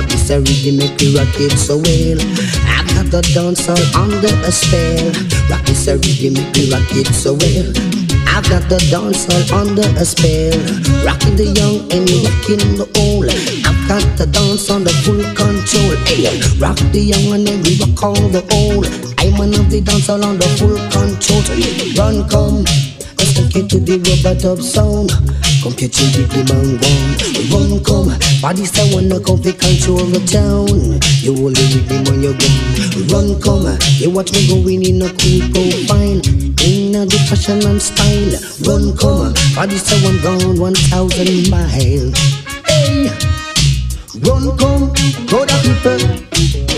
[0.00, 2.16] Rock this a rhythm make me rock it so well.
[2.64, 5.12] I got the dancer under a spell
[5.52, 7.68] Rock this a rhythm make me rock it so well.
[8.24, 10.56] I've got the dancer under a spell
[11.04, 13.28] Rocking the young and rocking the old.
[13.28, 15.92] I've got the dance under full control.
[16.08, 18.88] Hey, rock the young and then we rock all the old.
[19.20, 21.44] I'm one of the dancer under full control.
[22.00, 22.64] Run come
[23.40, 25.16] Let's to the rubber dub sound.
[25.64, 27.16] Come with the man one.
[27.48, 28.12] Run come,
[28.42, 31.00] body say wanna come control the town.
[31.24, 32.52] You hold the rhythm on your gun.
[33.08, 33.64] Run come,
[33.96, 36.20] you watch me going in a cool profile.
[36.60, 38.36] In a the fashion and style.
[38.68, 42.12] Run come, body say one gone one thousand miles.
[42.68, 43.08] Hey,
[44.20, 44.92] run come,
[45.32, 46.69] go the people.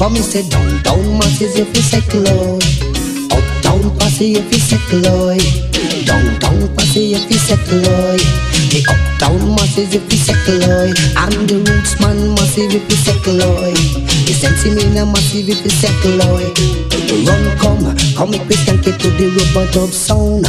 [0.00, 2.56] For me say down, down masses if you secular
[3.36, 5.36] Up, down passy if you secular
[6.08, 8.16] Down, down passy if you secular
[8.72, 10.88] The up, down masses if you secular
[11.20, 13.76] And the roots man massive if you secular
[14.24, 16.48] The sense me na massive if you secular
[17.28, 20.46] Run come, come make we skank it to the rubber dub sound.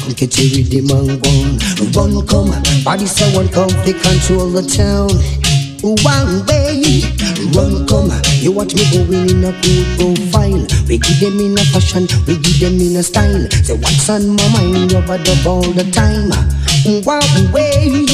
[0.00, 1.92] Come catch a rhythm and go on.
[1.92, 5.53] Run come, body say one come, they control the town
[5.84, 7.04] one way.
[7.52, 9.84] Run come, you watch me going in a cool
[10.16, 10.64] profile.
[10.88, 13.48] We give them in a fashion, we give them in a style.
[13.62, 16.32] Say what's on my mind, rubber dub all the time.
[17.04, 18.06] One way.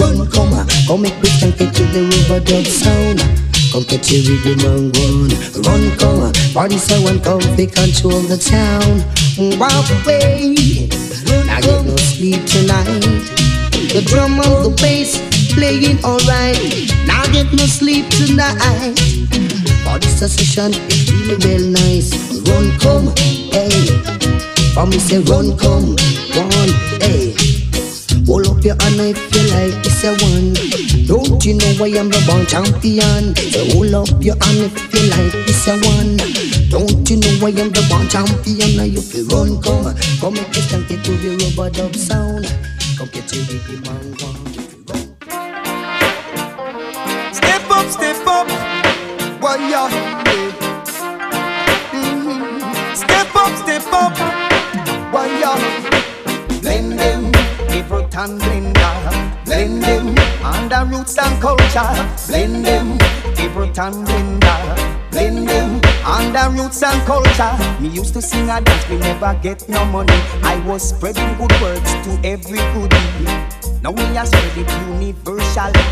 [0.00, 3.20] Run come, come make me take it to the rubber dub sound.
[3.70, 5.28] Come catch rhythm and go on.
[5.62, 9.00] Run come, body say one come, they control the town.
[9.58, 10.88] One way.
[11.50, 13.02] I get no sleep tonight.
[13.92, 16.58] The drum and the bass playing alright.
[17.06, 18.98] Now get no sleep tonight.
[19.84, 22.10] For this session is really well nice.
[22.46, 23.06] Run come,
[23.54, 23.70] hey.
[24.74, 25.96] For me say run come,
[26.34, 27.34] one, hey.
[28.26, 30.54] Hold up your hand if you like, it's a one.
[31.06, 33.36] Don't you know I am the born champion?
[33.36, 36.16] Say hold up your hand if you like, it's a one.
[36.70, 38.76] Don't you know I am the born champion?
[38.76, 42.46] Now you feel run come, come make it to the rubber dub sound.
[42.98, 45.13] Come get your rhythm and one.
[49.44, 49.88] Warrior.
[51.92, 52.96] Mhm.
[52.96, 54.16] Step up, step up,
[55.12, 55.56] warrior.
[56.62, 57.30] Blend them,
[57.68, 58.94] Everton blender.
[59.44, 61.92] Blend them, under roots and culture.
[62.26, 62.96] Blend them,
[63.36, 64.60] Everton blender.
[65.10, 67.54] Blend them, under roots and culture.
[67.80, 70.20] Me used to sing a dance, we never get no money.
[70.42, 73.43] I was spreading good words to every goodie.
[73.84, 75.84] Now we are spread it universally.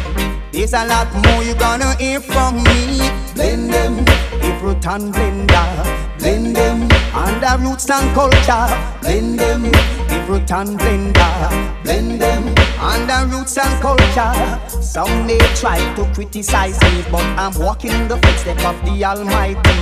[0.50, 2.96] There's a lot more you gonna hear from me.
[3.34, 3.98] Blend them,
[4.40, 6.18] Everton blender.
[6.18, 8.66] Blend them, under roots and culture.
[9.02, 9.66] Blend them,
[10.08, 11.82] Everton blender.
[11.82, 14.58] Blend them, under roots and culture.
[14.80, 19.76] Some may try to criticize me, but I'm walking the footsteps of the Almighty.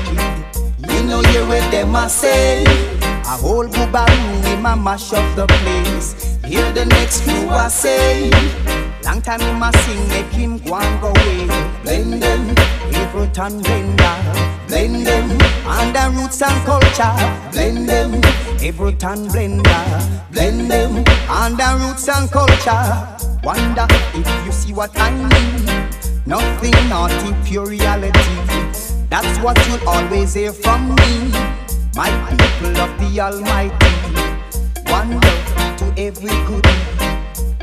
[0.93, 3.00] You know you what them a say.
[3.25, 6.39] A whole boobaroo in my mash up the place.
[6.45, 8.31] Hear the next few I say.
[9.05, 11.47] Long time him a sing, make him go and go away.
[11.83, 12.49] Blend them,
[12.95, 14.69] Everton blender.
[14.69, 15.31] Blend them,
[15.67, 17.15] under roots and culture.
[17.53, 18.15] Blend them,
[18.63, 20.33] Everton blender.
[20.33, 23.07] Blend them, under roots and culture.
[23.43, 25.67] Wonder if you see what I mean.
[26.27, 28.21] Nothing naughty, pure reality.
[29.09, 31.33] That's what you'll always hear from me.
[32.01, 33.93] My people of the Almighty.
[34.91, 36.81] One love to every goodie.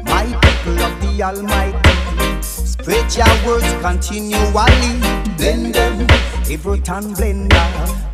[0.04, 2.42] My people of the Almighty.
[2.44, 5.02] Spread your words continually.
[5.38, 6.02] Blend them,
[6.52, 7.68] Everton blender.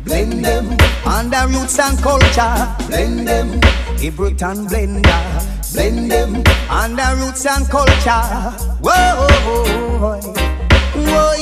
[0.06, 0.66] Blend them,
[1.04, 2.74] under roots and culture.
[2.86, 3.60] Blend them,
[4.02, 5.74] Everton blender.
[5.74, 8.24] Blend them, under roots and culture.
[8.80, 9.68] Whoa, Whoa,
[10.00, 10.20] whoa,
[10.94, 11.34] whoa,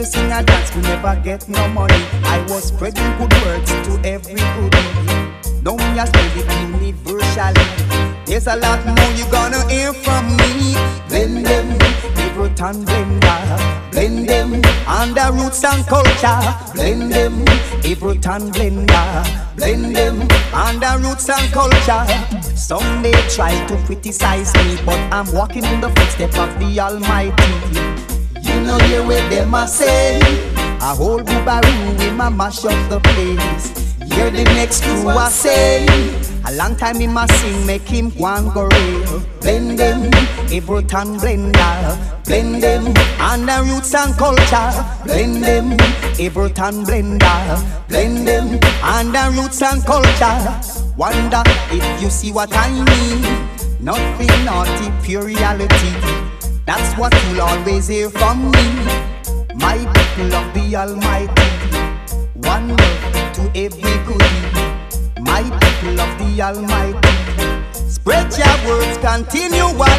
[0.00, 2.02] to sing a dance, we never get no money.
[2.24, 4.88] I was spreading good words to every goodie.
[5.62, 7.66] Now we are spread it universally.
[8.24, 10.72] There's a lot more you gonna hear from me.
[11.08, 11.76] Blend them,
[12.16, 13.90] Everton blender.
[13.92, 16.40] Blend them, under roots and culture.
[16.72, 17.44] Blend them,
[17.84, 19.56] Everton blender.
[19.56, 22.06] Blend them, under roots and culture.
[22.56, 28.09] Some may try to criticize me, but I'm walking in the footsteps of the Almighty.
[28.50, 30.20] You know you where them a say.
[30.82, 33.90] A whole boobaroo in my mash up the place.
[34.12, 35.86] Hear the next crew I say.
[36.46, 40.04] A long time in my sing make him one go real Blend them,
[40.50, 42.24] Everton blender.
[42.24, 44.72] Blend them, under roots and culture.
[45.04, 45.72] Blend them,
[46.18, 47.88] Everton blender.
[47.88, 50.60] Blend them, under roots and culture.
[50.96, 53.48] Wonder if you see what I mean.
[53.80, 56.30] Nothing naughty, pure reality
[56.70, 58.64] that's what you'll always hear from me.
[59.56, 61.48] My people of the Almighty,
[62.34, 64.22] one love to every good.
[65.18, 67.10] My people of the Almighty,
[67.74, 69.90] spread your words continually.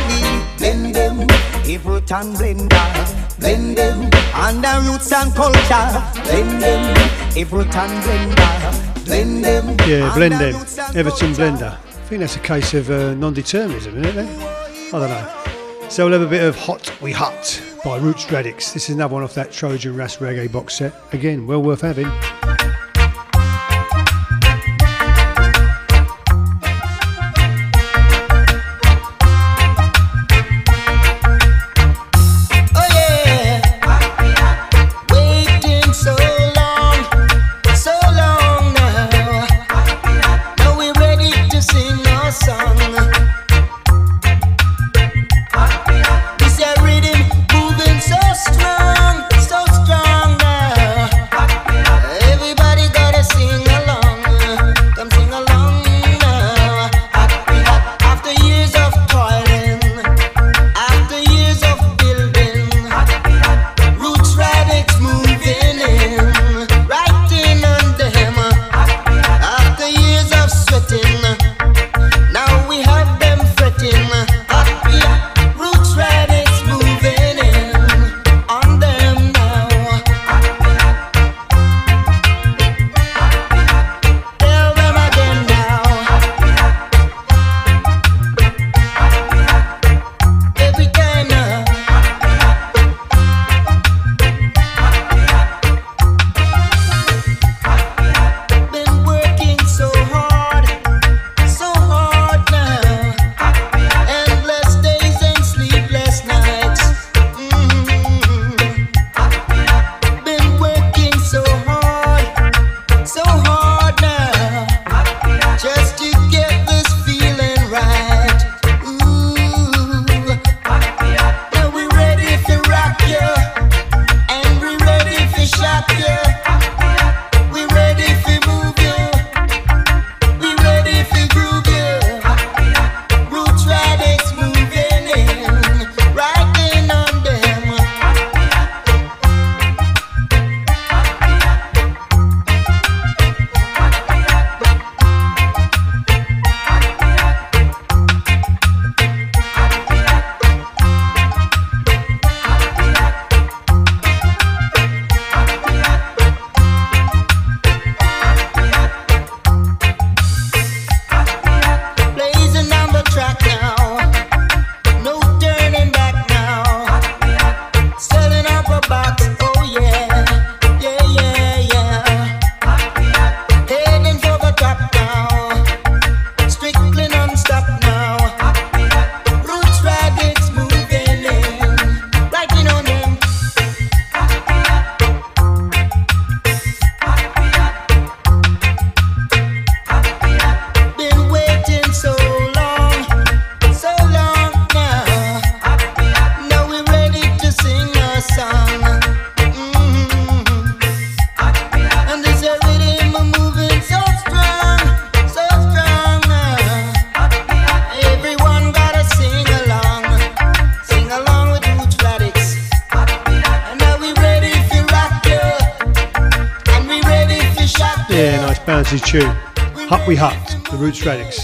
[0.57, 1.19] Blend them,
[1.67, 3.37] every time blender.
[3.37, 6.23] Blend them, and the roots and culture.
[6.23, 6.95] Blend them,
[7.35, 9.03] every time blender.
[9.03, 9.75] Blend them.
[9.85, 10.55] Yeah, blend them.
[10.95, 11.73] Everton blender.
[11.73, 14.93] I think that's a case of uh, non-determinism, isn't it?
[14.93, 15.40] I don't know.
[15.91, 18.71] So we'll have a bit of Hot We Hut by Roots Radics.
[18.71, 20.93] This is another one off that Trojan Ras Reggae box set.
[21.11, 22.09] Again, well worth having.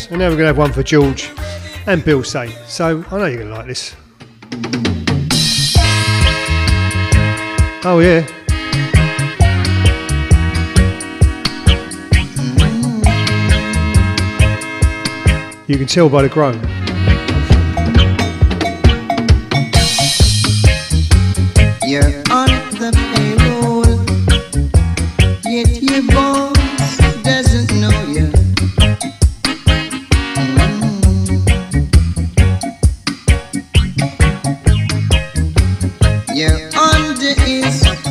[0.09, 1.29] And now we're going to have one for George
[1.85, 2.49] and Bill Say.
[2.65, 3.93] So I know you're going to like this.
[7.83, 8.25] Oh, yeah.
[15.67, 16.76] You can tell by the groan.
[36.97, 38.06] wonder is.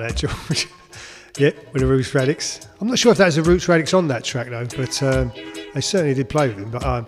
[0.00, 0.16] Like that,
[0.48, 0.68] George.
[1.38, 2.66] yeah, with the Roots Radics.
[2.80, 5.32] I'm not sure if there's a Roots Radics on that track though, but um,
[5.74, 6.70] they certainly did play with him.
[6.70, 7.06] But um,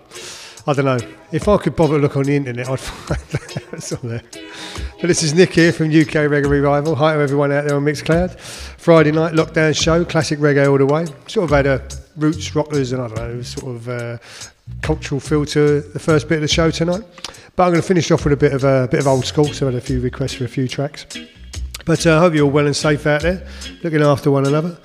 [0.67, 0.99] I don't know.
[1.31, 4.21] If I could bother look on the internet, I'd find that it's on there.
[5.01, 6.95] But this is Nick here from UK Reggae Revival.
[6.95, 8.39] Hi to everyone out there on Mixcloud.
[8.39, 11.05] Friday night lockdown show, classic reggae all the way.
[11.27, 14.17] Sort of had a roots rockers and I don't know, sort of uh,
[14.81, 17.03] cultural filter the first bit of the show tonight.
[17.55, 19.45] But I'm going to finish off with a bit of a bit of old school.
[19.45, 21.05] So I had a few requests for a few tracks.
[21.85, 23.45] But uh, I hope you're all well and safe out there,
[23.83, 24.77] looking after one another.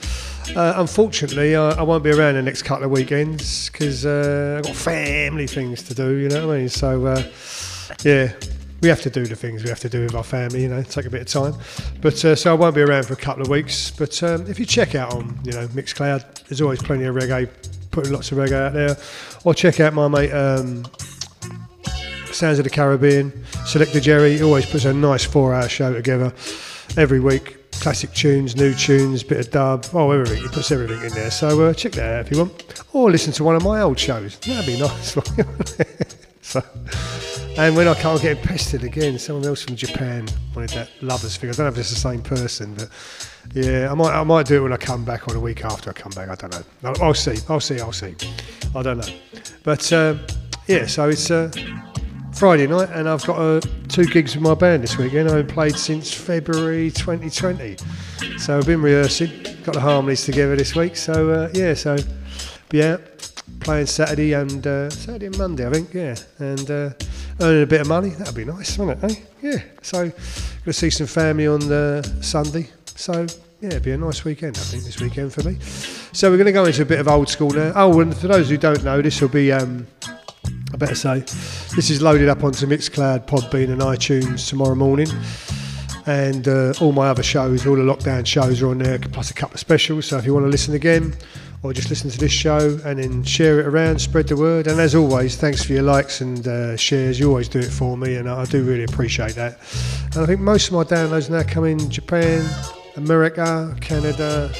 [0.57, 4.65] Uh, unfortunately, I, I won't be around the next couple of weekends because uh, I've
[4.65, 6.69] got family things to do, you know what I mean?
[6.69, 7.23] So, uh,
[8.03, 8.33] yeah,
[8.81, 10.83] we have to do the things we have to do with our family, you know,
[10.83, 11.55] take a bit of time.
[12.01, 13.91] But uh, so I won't be around for a couple of weeks.
[13.91, 17.49] But um, if you check out on, you know, Mixcloud, there's always plenty of reggae,
[17.91, 18.97] putting lots of reggae out there.
[19.45, 20.85] Or check out my mate um,
[22.33, 23.33] Sounds of the Caribbean,
[23.67, 26.33] Selector Jerry, he always puts a nice four hour show together
[26.99, 27.71] every week.
[27.73, 30.43] Classic tunes, new tunes, bit of dub, oh everything.
[30.43, 31.31] He puts everything in there.
[31.31, 32.83] So uh, check that out if you want.
[32.93, 34.37] Or listen to one of my old shows.
[34.41, 35.13] That'd be nice.
[36.43, 36.61] so,
[37.57, 40.27] and when I can't get pestered again, someone else from Japan
[40.57, 41.51] wanted that lovers thing.
[41.51, 42.91] I don't know if it's the same person, but
[43.55, 45.91] yeah, I might I might do it when I come back or the week after
[45.91, 46.29] I come back.
[46.31, 46.53] I don't
[46.83, 46.95] know.
[47.01, 47.37] I'll, see.
[47.49, 47.79] I'll see.
[47.79, 48.17] I'll see.
[48.75, 49.15] I don't know.
[49.63, 50.21] But um,
[50.67, 51.31] yeah, so it's.
[51.31, 51.53] Uh,
[52.39, 55.29] Friday night, and I've got uh, two gigs with my band this weekend.
[55.29, 57.77] I haven't played since February 2020,
[58.39, 60.95] so I've been rehearsing, got the harmonies together this week.
[60.95, 61.97] So uh, yeah, so
[62.71, 62.99] yeah,
[63.59, 65.93] playing Saturday and uh, Saturday and Monday, I think.
[65.93, 66.91] Yeah, and uh,
[67.41, 68.11] earning a bit of money.
[68.11, 69.19] That'd be nice, wouldn't it?
[69.19, 69.21] Eh?
[69.43, 69.63] Yeah.
[69.83, 72.69] So gonna see some family on uh, Sunday.
[72.95, 73.27] So
[73.61, 75.59] yeah, it'd be a nice weekend, I think, this weekend for me.
[76.13, 77.73] So we're going to go into a bit of old school now.
[77.75, 79.51] Oh, and for those who don't know, this will be.
[79.51, 79.89] Um,
[80.73, 81.21] I better say,
[81.75, 85.09] this is loaded up onto Mixcloud, Podbean, and iTunes tomorrow morning.
[86.07, 89.35] And uh, all my other shows, all the lockdown shows are on there, plus a
[89.35, 90.07] couple of specials.
[90.07, 91.15] So if you want to listen again,
[91.63, 94.67] or just listen to this show and then share it around, spread the word.
[94.67, 97.19] And as always, thanks for your likes and uh, shares.
[97.19, 99.59] You always do it for me, and I do really appreciate that.
[100.15, 102.49] And I think most of my downloads now come in Japan,
[102.97, 104.53] America, Canada,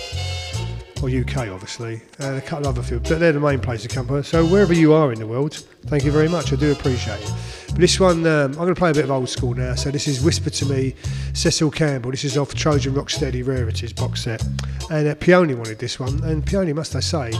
[1.03, 3.09] or UK, obviously, and a couple of other fields.
[3.09, 4.23] But they're the main places to come from.
[4.23, 5.55] So wherever you are in the world,
[5.87, 6.53] thank you very much.
[6.53, 7.33] I do appreciate it.
[7.69, 9.75] But this one, um, I'm going to play a bit of old school now.
[9.75, 10.95] So this is Whisper to Me,
[11.35, 12.11] Cecil Campbell.
[12.11, 14.43] This is off Trojan Rocksteady Rarities box set.
[14.91, 16.23] And uh, Peony wanted this one.
[16.25, 17.33] And Peony, must I say,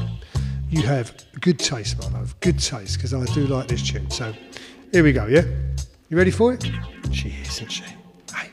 [0.71, 2.39] you have good taste, my love.
[2.41, 4.11] Good taste, because I do like this tune.
[4.11, 4.35] So
[4.93, 5.43] here we go, yeah?
[6.09, 6.71] You ready for it?
[7.13, 7.85] She is, isn't she?
[8.35, 8.51] Hey.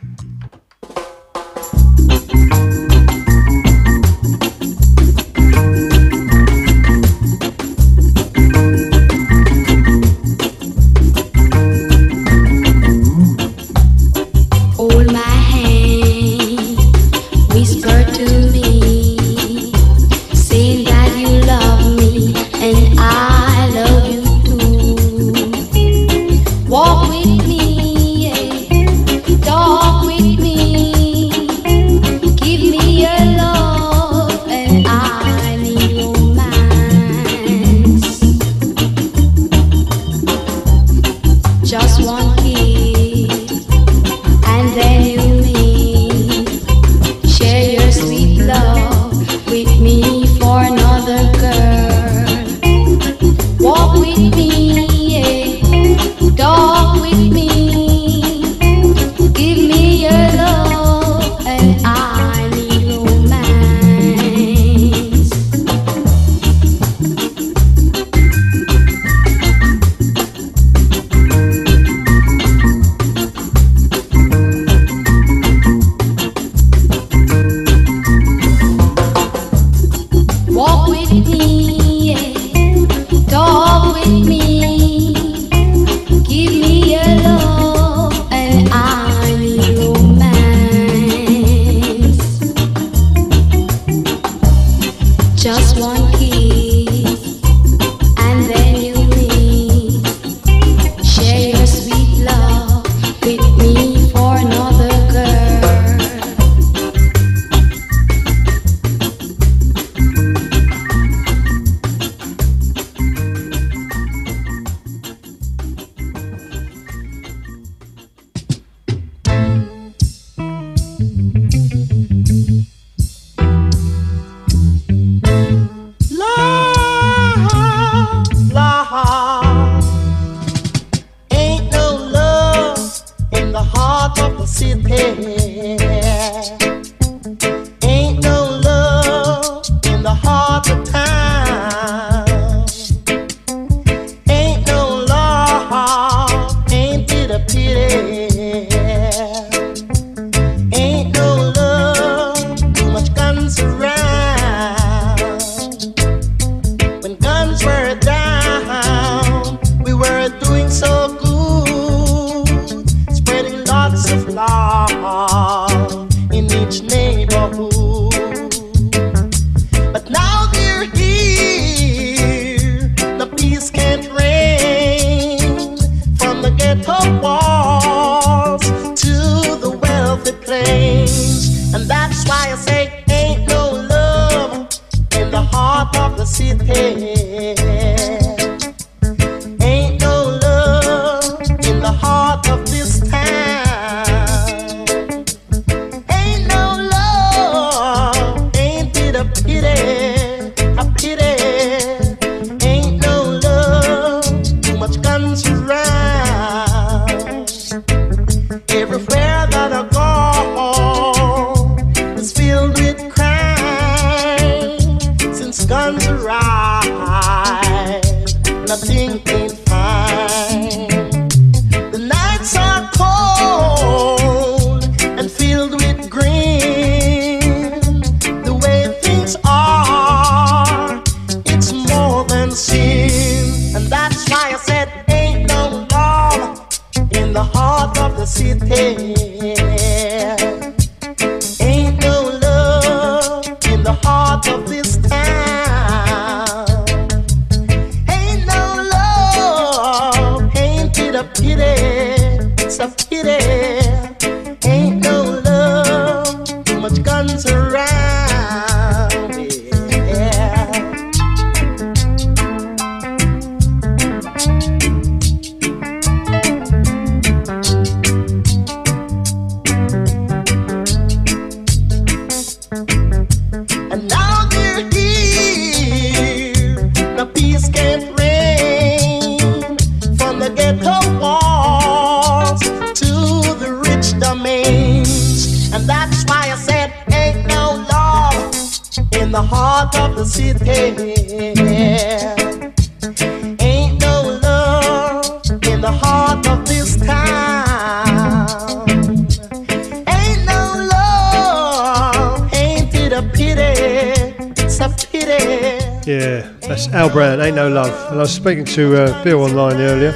[308.26, 310.10] was speaking to uh, Bill online earlier,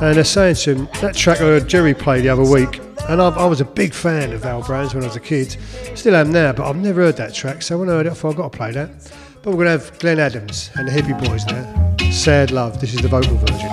[0.00, 2.80] and they're saying to him that track I heard Jerry play the other week,
[3.10, 5.54] and I, I, was a big fan of Al Brown's when I was a kid,
[5.94, 7.60] still am now, but I've never heard that track.
[7.60, 9.12] So when I heard it, I thought I've got to play that.
[9.42, 11.96] But we're going to have Glen Adams and the Hippy Boys now.
[12.10, 12.80] Sad Love.
[12.80, 13.68] This is the vocal version.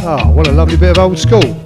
[0.00, 1.62] Ah, oh, what a lovely bit of old school.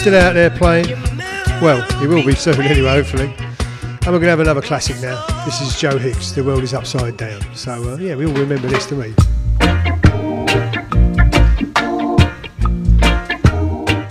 [0.00, 0.88] still out there playing.
[1.60, 3.34] Well, he will be soon anyway, hopefully.
[3.36, 5.22] And we're going to have another classic now.
[5.44, 7.42] This is Joe Higgs, The World is Upside Down.
[7.54, 9.14] So, uh, yeah, we all remember this, don't we?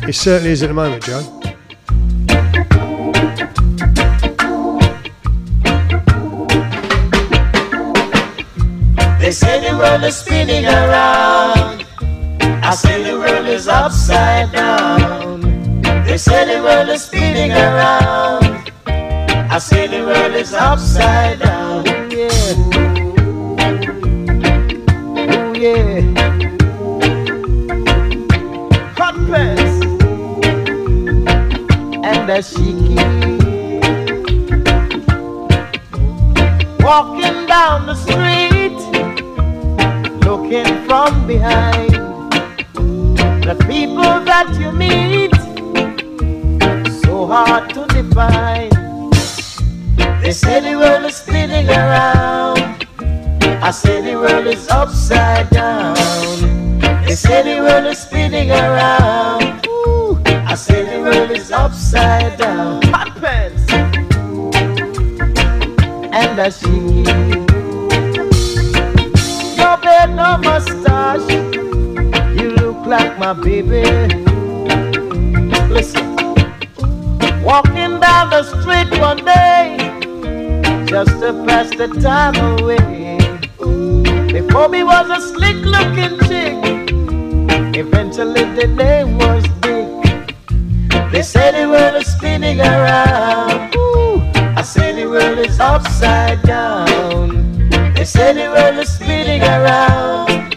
[0.07, 1.22] It certainly is at the moment, Joe.
[9.20, 11.84] They say the world is spinning around.
[12.64, 15.29] I say the world is upside down.
[16.20, 18.72] Say the world is spinning around.
[18.86, 21.86] I say the world is upside down.
[22.12, 22.30] Yeah.
[25.32, 26.02] Oh yeah.
[28.98, 29.86] Pants
[32.04, 33.00] and the shiki.
[36.84, 38.80] Walking down the street,
[40.26, 41.94] looking from behind.
[43.46, 45.29] The people that you meet,
[47.30, 48.70] hard to define.
[50.22, 52.88] They say the world is spinning around.
[53.62, 55.96] I say the world is upside down.
[57.06, 59.66] They say the world is spinning around.
[59.68, 62.82] Ooh, I say the world is upside down.
[62.94, 63.72] Hot pants
[66.12, 67.06] and a sheet.
[69.58, 71.30] No beard, no mustache.
[72.40, 73.84] You look like my baby.
[75.70, 76.09] Listen,
[77.44, 79.78] walking down the street one day
[80.86, 83.18] just to pass the time away.
[84.32, 86.57] Before me was a slick looking chick.
[87.76, 91.11] Eventually the name was Dick.
[91.11, 93.76] They say the world is spinning around.
[93.76, 94.22] Ooh,
[94.56, 97.70] I say the world is upside down.
[97.94, 100.56] They say the world is spinning around.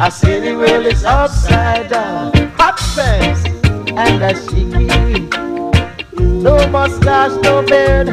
[0.00, 2.32] I say the world is upside down.
[2.58, 3.44] Hot pants
[3.96, 5.45] and a shiki.
[6.46, 8.06] No mustache, no beard.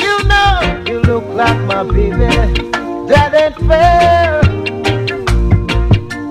[0.00, 2.24] You know you look like my baby.
[3.10, 4.40] That ain't fair.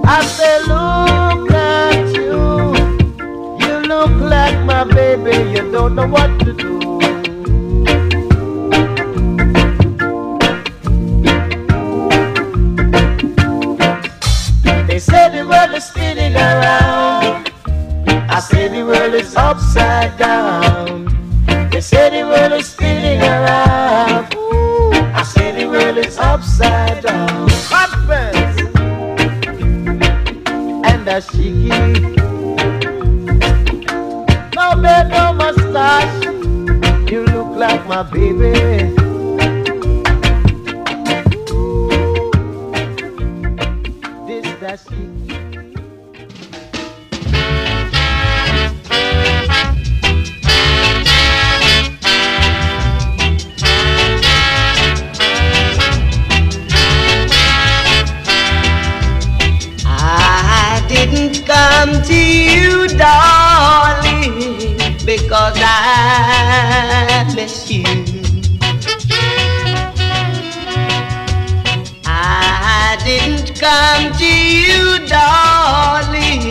[0.03, 2.73] I say look at you.
[3.63, 5.51] You look like my baby.
[5.51, 7.00] You don't know what to do.
[18.41, 21.05] Say the world is upside down.
[21.69, 24.33] They say the world is spinning around.
[24.35, 27.47] Ooh, I say the world is upside down.
[27.69, 28.61] Hot pants
[30.89, 31.69] and a shiki.
[34.55, 36.23] No beard, no mustache.
[37.11, 39.00] You look like my baby.
[66.83, 67.83] I miss you.
[72.05, 76.41] I didn't come to you, darling,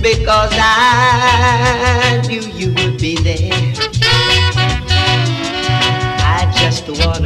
[0.00, 3.52] because I knew you would be there.
[6.22, 7.19] I just wanna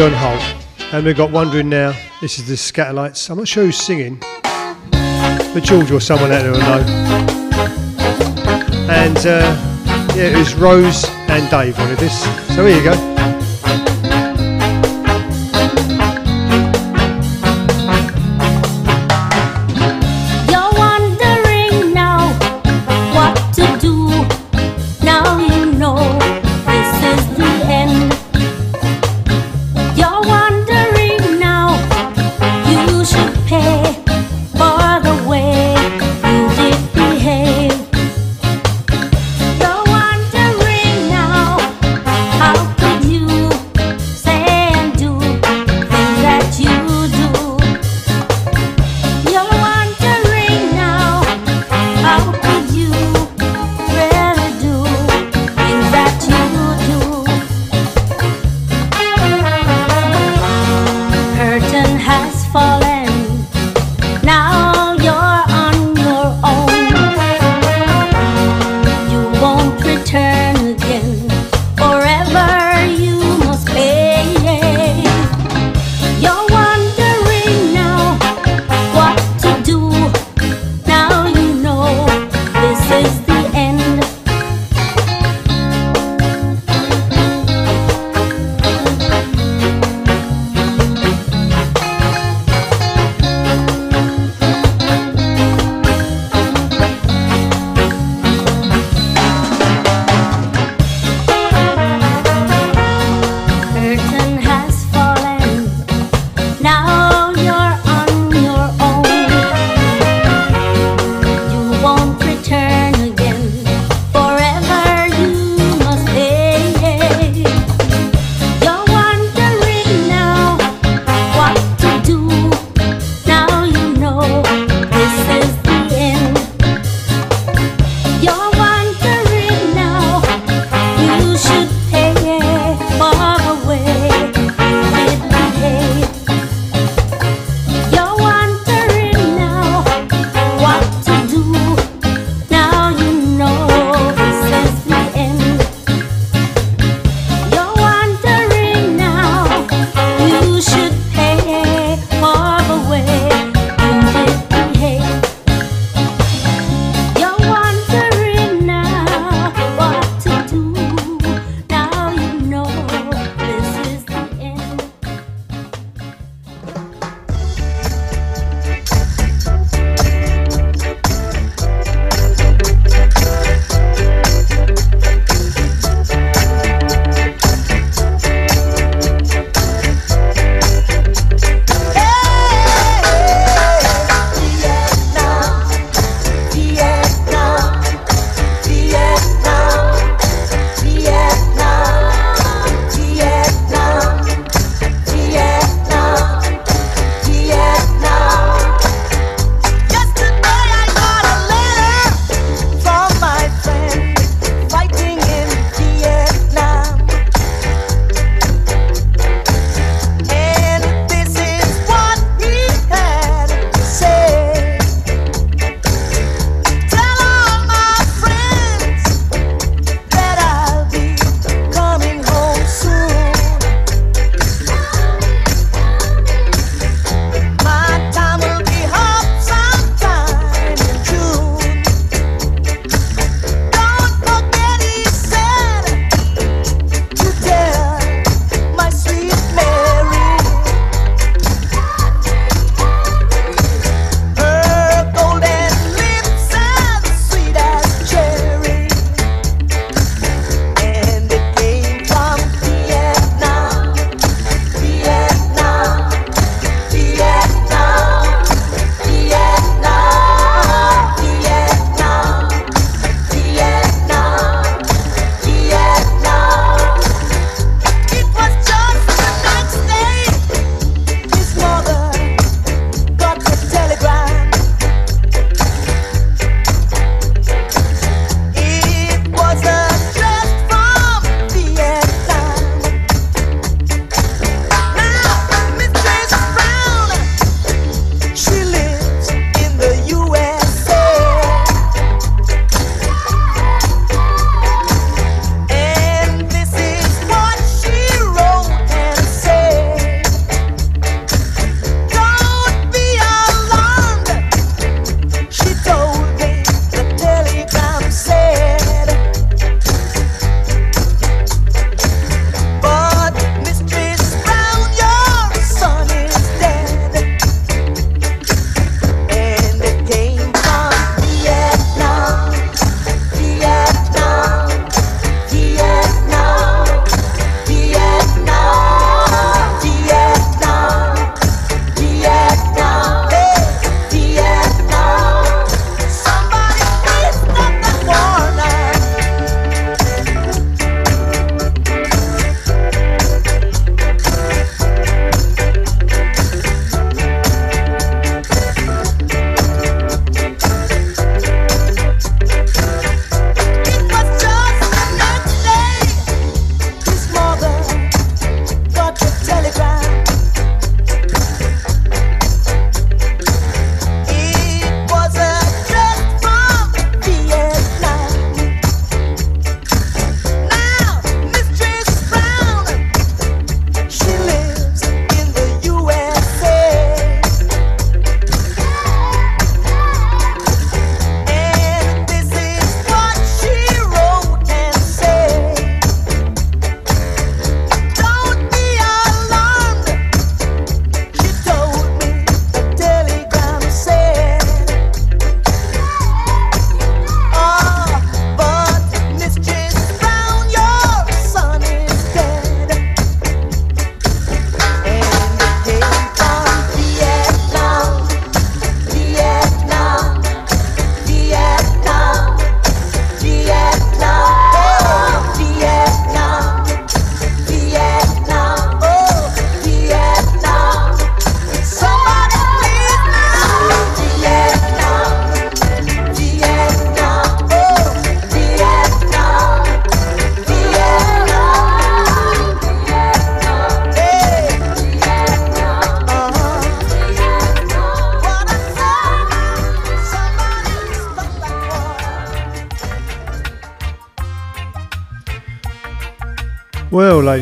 [0.00, 0.94] John Holt.
[0.94, 1.94] And we've got Wondering Now.
[2.22, 3.28] This is the Scatterlights.
[3.28, 4.16] I'm not sure who's singing,
[4.90, 6.80] but George or someone out there will know.
[8.88, 9.54] And uh,
[10.16, 12.18] yeah, it was Rose and Dave wanted this.
[12.56, 13.09] So here you go.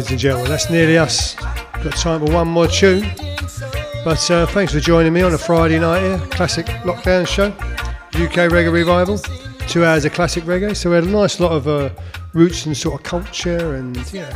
[0.08, 1.34] Ladies and gentlemen, that's nearly us.
[1.34, 3.02] Got time for one more tune.
[4.06, 7.48] But uh, thanks for joining me on a Friday night here, classic lockdown show,
[8.14, 9.18] UK Reggae Revival.
[9.68, 10.74] Two hours of classic reggae.
[10.74, 11.90] So we had a nice lot of uh,
[12.32, 14.30] roots and sort of culture and yeah,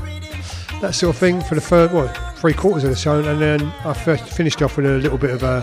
[0.82, 3.20] that sort of thing for the third, well, three quarters of the show.
[3.20, 5.62] And then I finished off with a little bit of uh,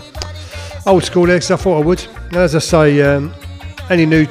[0.86, 2.04] old school there because I thought I would.
[2.26, 3.32] And as I say, um,
[3.90, 4.26] any new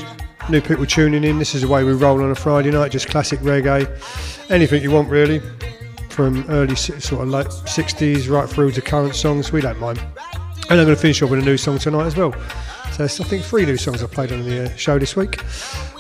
[0.50, 3.08] new people tuning in, this is the way we roll on a Friday night, just
[3.08, 3.88] classic reggae,
[4.50, 5.42] anything you want really,
[6.20, 10.00] from early sort of late 60s right through to current songs, we don't mind.
[10.70, 12.34] And I'm going to finish off with a new song tonight as well.
[12.92, 15.42] So I think three new songs I played on the uh, show this week.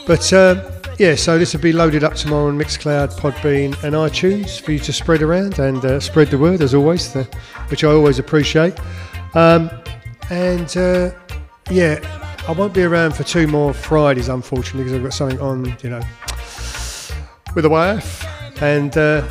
[0.06, 0.62] But um,
[0.98, 4.80] yeah, so this will be loaded up tomorrow on Mixcloud, Podbean, and iTunes for you
[4.80, 7.24] to spread around and uh, spread the word as always, the,
[7.70, 8.78] which I always appreciate.
[9.36, 9.72] Um,
[10.30, 11.12] and uh,
[11.72, 15.78] yeah, I won't be around for two more Fridays, unfortunately, because I've got something on,
[15.82, 16.02] you know,
[17.56, 18.26] with the wife,
[18.62, 19.26] and uh,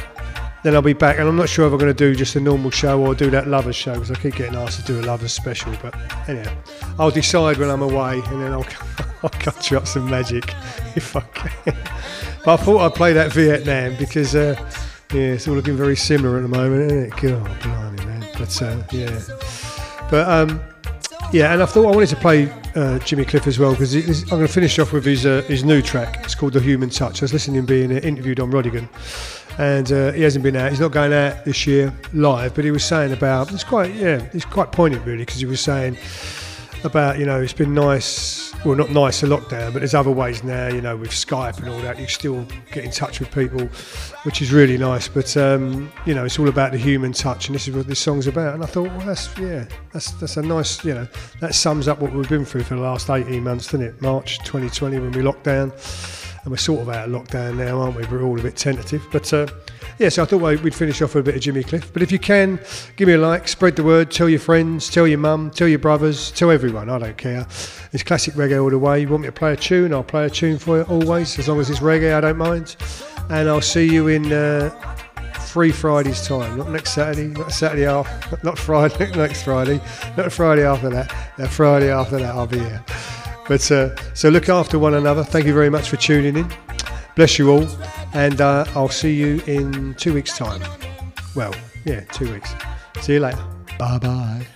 [0.63, 1.19] then I'll be back.
[1.19, 3.31] And I'm not sure if I'm going to do just a normal show or do
[3.31, 5.73] that lovers show because I keep getting asked to do a lovers special.
[5.83, 5.95] But
[6.29, 6.55] anyhow,
[6.99, 8.67] I'll decide when I'm away, and then I'll
[9.23, 10.45] I'll cut you up some magic
[10.97, 11.77] if I can.
[12.45, 14.55] But I thought I'd play that Vietnam because uh,
[15.13, 17.11] yeah, it's all looking very similar at the moment, isn't it?
[17.21, 18.29] God, blimey, man.
[18.39, 19.21] But uh, yeah,
[20.11, 20.61] but um,
[21.33, 24.29] yeah, and I thought I wanted to play uh, Jimmy Cliff as well because I'm
[24.29, 26.25] going to finish off with his uh, his new track.
[26.25, 27.23] It's called The Human Touch.
[27.23, 28.89] I was listening to him being uh, interviewed on Rodigan,
[29.59, 30.71] and uh, he hasn't been out.
[30.71, 34.27] He's not going out this year live, but he was saying about it's quite yeah,
[34.33, 35.99] it's quite poignant really because he was saying
[36.85, 40.45] about you know it's been nice well not nice a lockdown but there's other ways
[40.45, 41.99] now you know with Skype and all that.
[41.99, 43.67] You still get in touch with people
[44.23, 45.09] which is really nice.
[45.09, 47.99] But um, you know it's all about the human touch and this is what this
[47.99, 48.55] song's about.
[48.55, 51.09] And I thought well that's yeah that's that's a nice you know
[51.41, 54.01] that sums up what we've been through for the last 18 months doesn't it?
[54.01, 55.73] March 2020 when we locked down
[56.49, 59.07] and we're sort of out of lockdown now aren't we we're all a bit tentative
[59.13, 59.47] but uh,
[59.99, 61.93] yeah, so I thought we'd finish off with a bit of Jimmy Cliff.
[61.93, 62.61] But if you can,
[62.95, 65.81] give me a like, spread the word, tell your friends, tell your mum, tell your
[65.81, 66.89] brothers, tell everyone.
[66.89, 67.45] I don't care.
[67.93, 69.01] It's classic reggae all the way.
[69.01, 69.93] You want me to play a tune?
[69.93, 72.15] I'll play a tune for you always, as long as it's reggae.
[72.15, 72.77] I don't mind.
[73.29, 74.71] And I'll see you in uh,
[75.73, 76.59] Fridays' time.
[76.59, 79.81] Not next Saturday, not Saturday after, not Friday, next Friday,
[80.17, 81.13] not Friday after that.
[81.39, 82.85] That Friday after that, I'll be here.
[83.49, 85.25] But uh, so look after one another.
[85.25, 86.53] Thank you very much for tuning in.
[87.17, 87.67] Bless you all,
[88.15, 90.63] and uh, I'll see you in two weeks' time.
[91.35, 91.55] Well,
[91.85, 92.53] yeah, two weeks.
[93.01, 93.43] See you later.
[93.79, 94.47] Bye bye.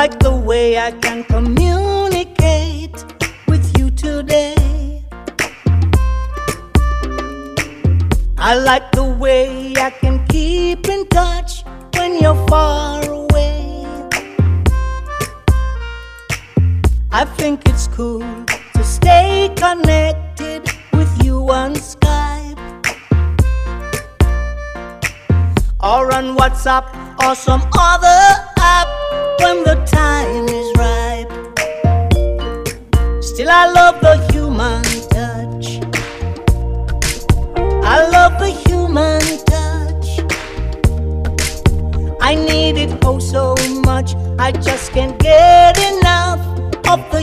[0.00, 3.04] Like the way I can communicate
[3.48, 5.04] with you today.
[8.38, 11.64] I like the way I can keep in touch
[11.96, 13.84] when you're far away.
[17.12, 18.24] I think it's cool
[18.76, 20.62] to stay connected
[20.94, 22.62] with you on Skype
[25.78, 26.86] or on WhatsApp
[27.22, 28.49] or some other
[29.42, 31.32] when the time is ripe.
[33.22, 34.82] Still, I love the human
[35.16, 35.66] touch.
[37.84, 39.20] I love the human
[39.52, 40.08] touch.
[42.20, 43.54] I need it oh so
[43.84, 44.14] much.
[44.38, 46.40] I just can't get enough
[46.92, 47.22] of the